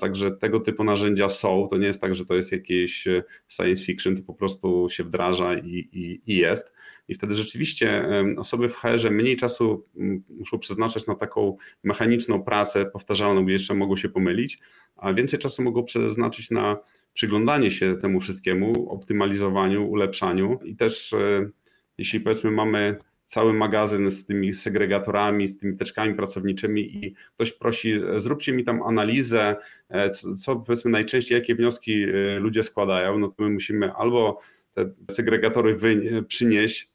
Także 0.00 0.30
tego 0.30 0.60
typu 0.60 0.84
narzędzia 0.84 1.28
są, 1.28 1.68
to 1.70 1.76
nie 1.76 1.86
jest 1.86 2.00
tak, 2.00 2.14
że 2.14 2.24
to 2.24 2.34
jest 2.34 2.52
jakieś 2.52 3.06
e, 3.06 3.22
science 3.48 3.84
fiction, 3.84 4.16
to 4.16 4.22
po 4.22 4.34
prostu 4.34 4.88
się 4.90 5.04
wdraża 5.04 5.54
i, 5.54 5.88
i, 5.92 6.20
i 6.26 6.36
jest. 6.36 6.72
I 7.08 7.14
wtedy 7.14 7.34
rzeczywiście 7.34 8.08
osoby 8.36 8.68
w 8.68 8.74
HR 8.74 9.10
mniej 9.10 9.36
czasu 9.36 9.86
muszą 10.28 10.58
przeznaczać 10.58 11.06
na 11.06 11.14
taką 11.14 11.56
mechaniczną 11.84 12.42
pracę 12.42 12.86
powtarzalną, 12.86 13.44
gdzie 13.44 13.52
jeszcze 13.52 13.74
mogą 13.74 13.96
się 13.96 14.08
pomylić, 14.08 14.58
a 14.96 15.12
więcej 15.12 15.38
czasu 15.38 15.62
mogą 15.62 15.84
przeznaczyć 15.84 16.50
na 16.50 16.76
przyglądanie 17.16 17.70
się 17.70 17.96
temu 17.96 18.20
wszystkiemu, 18.20 18.90
optymalizowaniu, 18.90 19.90
ulepszaniu. 19.90 20.58
I 20.64 20.76
też 20.76 21.12
e, 21.12 21.50
jeśli 21.98 22.20
powiedzmy 22.20 22.50
mamy 22.50 22.96
cały 23.26 23.52
magazyn 23.52 24.10
z 24.10 24.26
tymi 24.26 24.54
segregatorami, 24.54 25.46
z 25.46 25.58
tymi 25.58 25.76
teczkami 25.76 26.14
pracowniczymi 26.14 27.04
i 27.04 27.14
ktoś 27.34 27.52
prosi, 27.52 27.92
e, 27.92 28.20
zróbcie 28.20 28.52
mi 28.52 28.64
tam 28.64 28.82
analizę, 28.82 29.56
e, 29.88 30.10
co, 30.10 30.34
co 30.34 30.56
powiedzmy 30.56 30.90
najczęściej, 30.90 31.38
jakie 31.38 31.54
wnioski 31.54 32.06
ludzie 32.38 32.62
składają, 32.62 33.18
no 33.18 33.28
to 33.28 33.42
my 33.42 33.50
musimy 33.50 33.92
albo 33.92 34.40
te 34.74 34.90
segregatory 35.10 35.76
przynieść, 36.28 36.90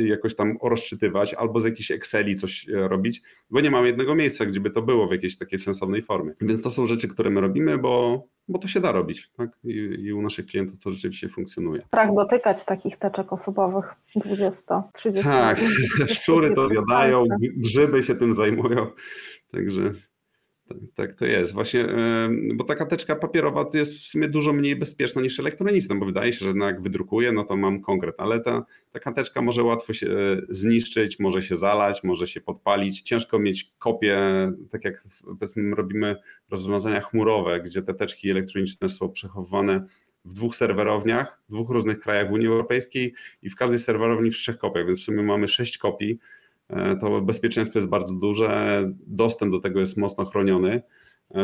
jakoś 0.00 0.34
tam 0.34 0.56
rozczytywać, 0.62 1.34
albo 1.34 1.60
z 1.60 1.64
jakichś 1.64 1.90
Exceli 1.90 2.36
coś 2.36 2.68
e, 2.68 2.88
robić, 2.88 3.22
bo 3.50 3.60
nie 3.60 3.70
mam 3.70 3.86
jednego 3.86 4.14
miejsca, 4.14 4.46
gdzie 4.46 4.60
by 4.60 4.70
to 4.70 4.82
było 4.82 5.06
w 5.06 5.12
jakiejś 5.12 5.38
takiej 5.38 5.58
sensownej 5.58 6.02
formie. 6.02 6.32
Więc 6.40 6.62
to 6.62 6.70
są 6.70 6.86
rzeczy, 6.86 7.08
które 7.08 7.30
my 7.30 7.40
robimy, 7.40 7.78
bo, 7.78 8.24
bo 8.48 8.58
to 8.58 8.68
się 8.68 8.80
da 8.80 8.92
robić. 8.92 9.30
Tak? 9.36 9.50
I, 9.64 9.70
I, 9.98 10.12
u 10.12 10.22
naszych 10.22 10.46
klientów 10.46 10.78
to 10.78 10.90
rzeczywiście 10.90 11.28
funkcjonuje. 11.28 11.82
Strach 11.82 12.14
dotykać 12.14 12.64
takich 12.64 12.98
teczek 12.98 13.32
osobowych 13.32 13.94
20, 14.16 14.82
30. 14.94 15.24
Tak, 15.24 15.60
szczury 16.16 16.54
to 16.54 16.68
zjadają, 16.68 17.24
grzyby 17.56 18.02
się 18.02 18.14
tym 18.14 18.34
zajmują. 18.34 18.86
Także 19.52 19.94
tak, 20.68 20.78
tak, 20.94 21.14
to 21.14 21.24
jest. 21.24 21.52
Właśnie, 21.52 21.86
bo 22.54 22.64
taka 22.64 22.86
teczka 22.86 23.16
papierowa 23.16 23.66
jest 23.74 23.94
w 23.98 24.06
sumie 24.06 24.28
dużo 24.28 24.52
mniej 24.52 24.76
bezpieczna 24.76 25.22
niż 25.22 25.40
elektroniczna, 25.40 25.94
bo 25.94 26.06
wydaje 26.06 26.32
się, 26.32 26.44
że 26.44 26.52
jak 26.60 26.82
wydrukuję, 26.82 27.32
no 27.32 27.44
to 27.44 27.56
mam 27.56 27.80
konkret, 27.80 28.14
ale 28.18 28.40
ta 28.40 28.64
teczka 29.14 29.42
może 29.42 29.62
łatwo 29.62 29.92
się 29.92 30.06
e, 30.06 30.42
zniszczyć, 30.48 31.18
może 31.18 31.42
się 31.42 31.56
zalać, 31.56 32.04
może 32.04 32.26
się 32.26 32.40
podpalić. 32.40 33.00
Ciężko 33.00 33.38
mieć 33.38 33.72
kopię, 33.78 34.18
tak 34.70 34.84
jak 34.84 35.04
powiedzmy 35.24 35.76
robimy 35.76 36.16
rozwiązania 36.50 37.00
chmurowe, 37.00 37.60
gdzie 37.60 37.82
te 37.82 37.94
teczki 37.94 38.30
elektroniczne 38.30 38.88
są 38.88 39.08
przechowywane 39.08 39.86
w 40.24 40.32
dwóch 40.32 40.56
serwerowniach, 40.56 41.40
w 41.48 41.52
dwóch 41.52 41.70
różnych 41.70 42.00
krajach 42.00 42.28
w 42.28 42.32
Unii 42.32 42.46
Europejskiej 42.46 43.14
i 43.42 43.50
w 43.50 43.56
każdej 43.56 43.78
serwerowni 43.78 44.30
w 44.30 44.34
trzech 44.34 44.58
kopiach, 44.58 44.86
więc 44.86 45.00
w 45.00 45.04
sumie 45.04 45.22
mamy 45.22 45.48
sześć 45.48 45.78
kopii 45.78 46.18
to 47.00 47.20
bezpieczeństwo 47.20 47.78
jest 47.78 47.88
bardzo 47.88 48.14
duże, 48.14 48.82
dostęp 49.06 49.52
do 49.52 49.60
tego 49.60 49.80
jest 49.80 49.96
mocno 49.96 50.24
chroniony, 50.24 50.82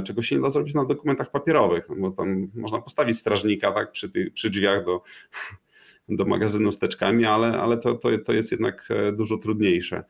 czego 0.05 0.23
się 0.23 0.37
nie 0.37 0.43
da 0.43 0.51
zrobić 0.51 0.75
na 0.75 0.85
dokumentach 0.85 1.31
papierowych, 1.31 1.89
no 1.89 1.97
bo 1.97 2.11
tam 2.11 2.49
można 2.55 2.81
postawić 2.81 3.19
strażnika 3.19 3.73
tak, 3.73 3.91
przy, 3.93 4.11
tych, 4.11 4.33
przy 4.33 4.51
drzwiach 4.51 4.85
do, 4.85 5.03
do 6.09 6.25
magazynu 6.25 6.73
z 6.73 6.79
teczkami, 6.79 7.25
ale, 7.25 7.61
ale 7.61 7.79
to, 7.79 7.95
to, 7.95 8.09
to 8.19 8.33
jest 8.33 8.51
jednak 8.51 8.89
dużo 9.17 9.39
trudniejsze. 9.39 10.05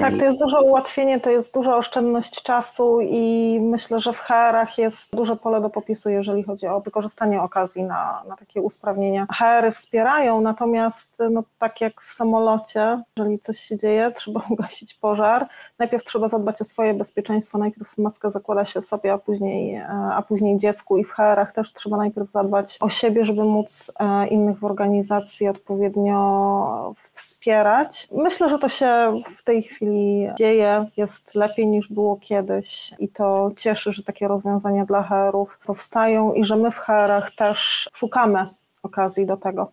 Tak, 0.00 0.18
to 0.18 0.24
jest 0.24 0.38
duże 0.38 0.60
ułatwienie, 0.60 1.20
to 1.20 1.30
jest 1.30 1.54
duża 1.54 1.76
oszczędność 1.76 2.42
czasu 2.42 3.00
i 3.00 3.58
myślę, 3.60 4.00
że 4.00 4.12
w 4.12 4.18
HR-ach 4.18 4.78
jest 4.78 5.16
duże 5.16 5.36
pole 5.36 5.60
do 5.60 5.70
popisu, 5.70 6.10
jeżeli 6.10 6.42
chodzi 6.42 6.66
o 6.66 6.80
wykorzystanie 6.80 7.42
okazji 7.42 7.82
na, 7.82 8.22
na 8.28 8.36
takie 8.36 8.62
usprawnienia. 8.62 9.26
HR-y 9.38 9.72
wspierają, 9.72 10.40
natomiast 10.40 11.10
no, 11.30 11.42
tak 11.58 11.80
jak 11.80 12.00
w 12.00 12.12
samolocie, 12.12 13.02
jeżeli 13.16 13.38
coś 13.38 13.58
się 13.58 13.78
dzieje, 13.78 14.12
trzeba 14.16 14.40
ugasić 14.50 14.94
pożar, 14.94 15.48
najpierw 15.78 16.04
trzeba 16.04 16.28
zadbać 16.28 16.60
o 16.60 16.64
swoje 16.64 16.94
bezpieczeństwo, 16.94 17.58
najpierw 17.58 17.98
maskę 17.98 18.30
zakłada 18.30 18.64
się 18.64 18.82
sobie, 18.82 19.12
a 19.12 19.18
później, 19.18 19.74
e, 19.74 19.88
a 19.88 20.22
później 20.22 20.58
dziecku 20.58 20.98
i 20.98 21.04
w 21.04 21.10
HR-ach 21.10 21.52
też 21.52 21.72
trzeba 21.72 21.96
najpierw 21.96 22.32
zadbać 22.32 22.78
o 22.80 22.88
siebie, 22.88 23.24
żeby 23.24 23.44
móc 23.44 23.92
e, 23.98 24.26
innych 24.28 24.58
w 24.58 24.64
organizacji 24.64 25.48
odpowiednio 25.48 26.94
wspierać. 27.14 28.08
Myślę, 28.12 28.48
że 28.48 28.58
to 28.58 28.68
się 28.68 29.22
w 29.36 29.44
tej 29.44 29.61
chwili 29.62 30.28
dzieje, 30.38 30.86
jest 30.96 31.34
lepiej 31.34 31.66
niż 31.66 31.88
było 31.88 32.16
kiedyś 32.16 32.94
i 32.98 33.08
to 33.08 33.52
cieszy, 33.56 33.92
że 33.92 34.02
takie 34.02 34.28
rozwiązania 34.28 34.84
dla 34.84 35.02
HR-ów 35.02 35.58
powstają 35.66 36.32
i 36.32 36.44
że 36.44 36.56
my 36.56 36.70
w 36.70 36.76
HR-ach 36.76 37.34
też 37.34 37.88
szukamy 37.94 38.46
okazji 38.82 39.26
do 39.26 39.36
tego, 39.36 39.72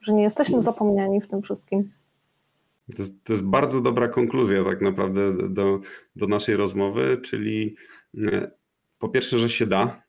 że 0.00 0.12
nie 0.12 0.22
jesteśmy 0.22 0.62
zapomniani 0.62 1.20
w 1.20 1.28
tym 1.28 1.42
wszystkim. 1.42 1.90
To 2.96 3.02
jest, 3.02 3.24
to 3.24 3.32
jest 3.32 3.44
bardzo 3.44 3.80
dobra 3.80 4.08
konkluzja 4.08 4.64
tak 4.64 4.80
naprawdę 4.80 5.48
do, 5.48 5.80
do 6.16 6.26
naszej 6.26 6.56
rozmowy, 6.56 7.20
czyli 7.24 7.76
e, 8.26 8.50
po 8.98 9.08
pierwsze, 9.08 9.38
że 9.38 9.50
się 9.50 9.66
da, 9.66 10.02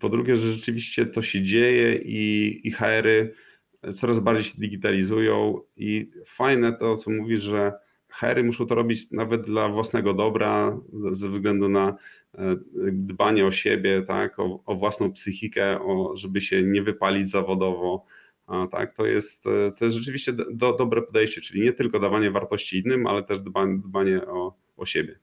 po 0.00 0.08
drugie, 0.08 0.36
że 0.36 0.52
rzeczywiście 0.52 1.06
to 1.06 1.22
się 1.22 1.42
dzieje 1.42 1.94
i, 1.94 2.60
i 2.64 2.70
HR-y 2.70 3.34
coraz 3.94 4.20
bardziej 4.20 4.44
się 4.44 4.58
digitalizują 4.58 5.60
i 5.76 6.10
fajne 6.26 6.72
to, 6.72 6.96
co 6.96 7.10
mówisz, 7.10 7.42
że 7.42 7.72
hery 8.10 8.44
muszą 8.44 8.66
to 8.66 8.74
robić 8.74 9.10
nawet 9.10 9.42
dla 9.42 9.68
własnego 9.68 10.14
dobra, 10.14 10.76
ze 11.10 11.28
względu 11.28 11.68
na 11.68 11.88
e, 12.34 12.56
dbanie 12.92 13.46
o 13.46 13.50
siebie, 13.50 14.02
tak, 14.02 14.38
o, 14.38 14.60
o 14.66 14.74
własną 14.74 15.12
psychikę, 15.12 15.80
o, 15.80 16.16
żeby 16.16 16.40
się 16.40 16.62
nie 16.62 16.82
wypalić 16.82 17.30
zawodowo. 17.30 18.04
A, 18.46 18.66
tak, 18.66 18.94
to 18.94 19.06
jest, 19.06 19.46
e, 19.46 19.72
to 19.72 19.84
jest 19.84 19.96
rzeczywiście 19.96 20.32
do, 20.32 20.72
dobre 20.72 21.02
podejście, 21.02 21.40
czyli 21.40 21.62
nie 21.62 21.72
tylko 21.72 21.98
dawanie 21.98 22.30
wartości 22.30 22.78
innym, 22.78 23.06
ale 23.06 23.22
też 23.22 23.40
dbanie, 23.40 23.78
dbanie 23.78 24.26
o, 24.26 24.54
o 24.76 24.86
siebie. 24.86 25.18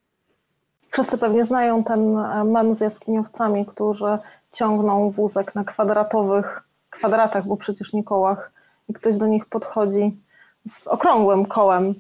Wszyscy 0.92 1.18
pewnie 1.18 1.46
znają 1.46 1.84
ten 1.84 2.18
e, 2.18 2.44
mem 2.44 2.76
z 2.76 2.82
jaskiniowcami, 2.82 3.66
którzy 3.66 4.18
ciągną 4.54 5.12
wózek 5.12 5.56
na 5.56 5.64
kwadratowych 5.64 6.64
kwadratach, 6.90 7.48
bo 7.48 7.58
przecież 7.58 7.94
nie 7.94 8.04
kołach, 8.04 8.52
i 8.90 8.94
ktoś 8.94 9.18
do 9.18 9.28
nich 9.28 9.46
podchodzi 9.46 10.18
z 10.68 10.88
okrągłym 10.88 11.46
kołem, 11.46 11.94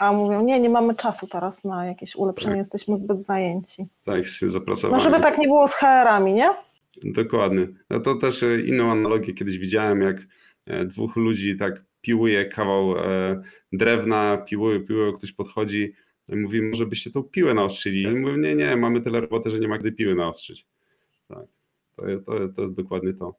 a 0.00 0.12
mówią, 0.12 0.44
nie, 0.44 0.60
nie 0.60 0.70
mamy 0.70 0.94
czasu 0.94 1.26
teraz 1.26 1.64
na 1.64 1.86
jakieś 1.86 2.16
ulepszenie, 2.16 2.50
tak. 2.50 2.58
jesteśmy 2.58 2.98
zbyt 2.98 3.22
zajęci. 3.22 3.86
Tak, 4.04 4.26
się 4.26 4.50
zapracowali. 4.50 4.94
No 4.94 5.10
żeby 5.10 5.22
tak 5.22 5.38
nie 5.38 5.46
było 5.46 5.68
z 5.68 5.74
HR-ami, 5.74 6.32
nie? 6.32 6.50
Dokładnie. 7.04 7.68
No 7.90 8.00
to 8.00 8.14
też 8.14 8.42
e, 8.42 8.60
inną 8.60 8.90
analogię 8.90 9.34
kiedyś 9.34 9.58
widziałem, 9.58 10.02
jak 10.02 10.16
e, 10.66 10.84
dwóch 10.84 11.16
ludzi 11.16 11.56
tak 11.56 11.84
piłuje 12.00 12.44
kawał 12.44 12.98
e, 12.98 13.42
drewna, 13.72 14.36
piłuje, 14.36 14.80
piłuje, 14.80 15.12
ktoś 15.12 15.32
podchodzi, 15.32 15.92
mówi, 16.28 16.62
może 16.62 16.86
byście 16.86 17.10
tą 17.10 17.22
piłę 17.22 17.54
naostrzyli. 17.54 18.02
I 18.02 18.08
mówię, 18.08 18.36
nie, 18.38 18.54
nie, 18.54 18.76
mamy 18.76 19.00
tyle 19.00 19.20
roboty, 19.20 19.50
że 19.50 19.58
nie 19.58 19.68
ma 19.68 19.78
gdy 19.78 19.92
piły 19.92 20.14
naostrzyć. 20.14 20.66
To, 22.00 22.32
to, 22.32 22.48
to 22.56 22.62
jest 22.62 22.74
dokładnie 22.74 23.12
to. 23.12 23.34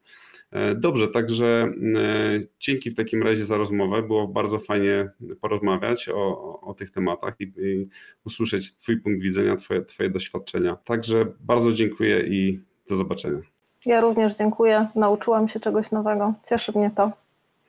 E, 0.51 0.75
dobrze, 0.75 1.07
także 1.07 1.73
e, 1.95 2.39
dzięki 2.59 2.91
w 2.91 2.95
takim 2.95 3.23
razie 3.23 3.45
za 3.45 3.57
rozmowę. 3.57 4.01
Było 4.01 4.27
bardzo 4.27 4.59
fajnie 4.59 5.09
porozmawiać 5.41 6.09
o, 6.09 6.59
o 6.61 6.73
tych 6.73 6.91
tematach 6.91 7.35
i, 7.39 7.43
i, 7.43 7.87
usłyszeć 8.25 8.75
Twój 8.75 8.97
punkt 8.97 9.21
widzenia, 9.21 9.55
twoje, 9.55 9.85
twoje 9.85 10.09
doświadczenia. 10.09 10.77
Także 10.85 11.25
bardzo 11.39 11.73
dziękuję 11.73 12.19
i 12.27 12.59
do 12.89 12.95
zobaczenia. 12.95 13.39
Ja 13.85 14.01
również 14.01 14.37
dziękuję. 14.37 14.87
Nauczyłam 14.95 15.49
się 15.49 15.59
czegoś 15.59 15.91
nowego. 15.91 16.33
Cieszy 16.49 16.71
mnie 16.75 16.91
to. 16.95 17.11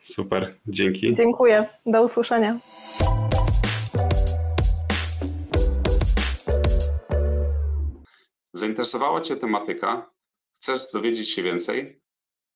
Super, 0.04 0.54
dzięki. 0.66 1.14
Dziękuję. 1.14 1.68
Do 1.86 2.02
usłyszenia. 2.02 2.58
Zainteresowała 8.52 9.20
Cię 9.20 9.36
tematyka? 9.36 10.11
Chcesz 10.62 10.92
dowiedzieć 10.92 11.30
się 11.30 11.42
więcej? 11.42 12.02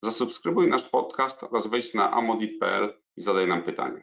Zasubskrybuj 0.02 0.68
nasz 0.68 0.82
podcast 0.82 1.42
oraz 1.42 1.66
wejdź 1.66 1.94
na 1.94 2.10
amodit.pl 2.10 3.02
i 3.16 3.22
zadaj 3.22 3.46
nam 3.46 3.62
pytanie. 3.62 4.02